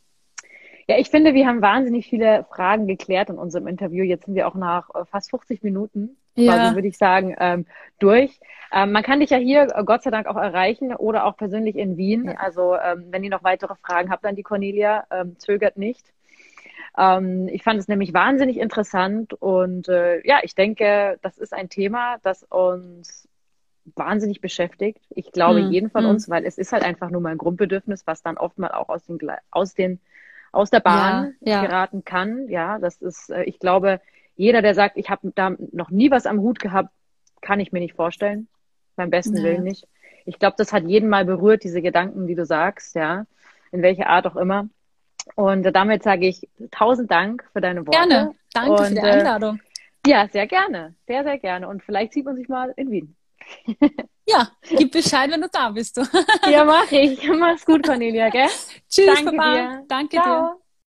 [0.89, 4.05] Ja, ich finde, wir haben wahnsinnig viele Fragen geklärt in unserem Interview.
[4.05, 6.53] Jetzt sind wir auch nach äh, fast 50 Minuten, ja.
[6.53, 7.67] quasi, würde ich sagen, ähm,
[7.99, 8.41] durch.
[8.73, 11.77] Ähm, man kann dich ja hier äh, Gott sei Dank auch erreichen oder auch persönlich
[11.77, 12.27] in Wien.
[12.27, 12.35] Ja.
[12.35, 15.05] Also ähm, wenn ihr noch weitere Fragen habt an die Cornelia,
[15.39, 16.13] zögert nicht.
[16.95, 22.19] Ich fand es nämlich wahnsinnig interessant und äh, ja, ich denke, das ist ein Thema,
[22.23, 23.27] das uns
[23.97, 25.01] wahnsinnig beschäftigt.
[25.11, 26.09] Ich glaube, mm, jeden von mm.
[26.09, 29.05] uns, weil es ist halt einfach nur mal ein Grundbedürfnis, was dann oftmal auch aus
[29.07, 29.19] den,
[29.51, 30.01] aus den,
[30.53, 31.63] aus der Bahn ja, ja.
[31.63, 32.49] geraten kann.
[32.49, 34.01] Ja, das ist, äh, ich glaube,
[34.37, 36.91] jeder, der sagt, ich habe da noch nie was am Hut gehabt,
[37.41, 38.49] kann ich mir nicht vorstellen.
[38.97, 39.43] Beim besten nee.
[39.43, 39.87] Willen nicht.
[40.25, 43.27] Ich glaube, das hat jeden mal berührt, diese Gedanken, die du sagst, ja,
[43.73, 44.69] in welcher Art auch immer.
[45.35, 47.99] Und damit sage ich tausend Dank für deine Worte.
[47.99, 48.35] Gerne.
[48.53, 49.61] Danke und, für die äh, Einladung.
[50.07, 50.95] Äh, ja, sehr gerne.
[51.07, 51.69] Sehr, sehr gerne.
[51.69, 53.17] Und vielleicht sieht man sich mal in Wien.
[54.27, 55.99] Ja, gib Bescheid, wenn du da bist.
[56.51, 57.23] ja, mach ich.
[57.29, 58.49] Mach's gut, Cornelia, gell?
[58.89, 59.53] Tschüss, Danke Papa.
[59.53, 59.85] Dir.
[59.89, 60.57] Danke Ciao.
[60.57, 60.62] dir.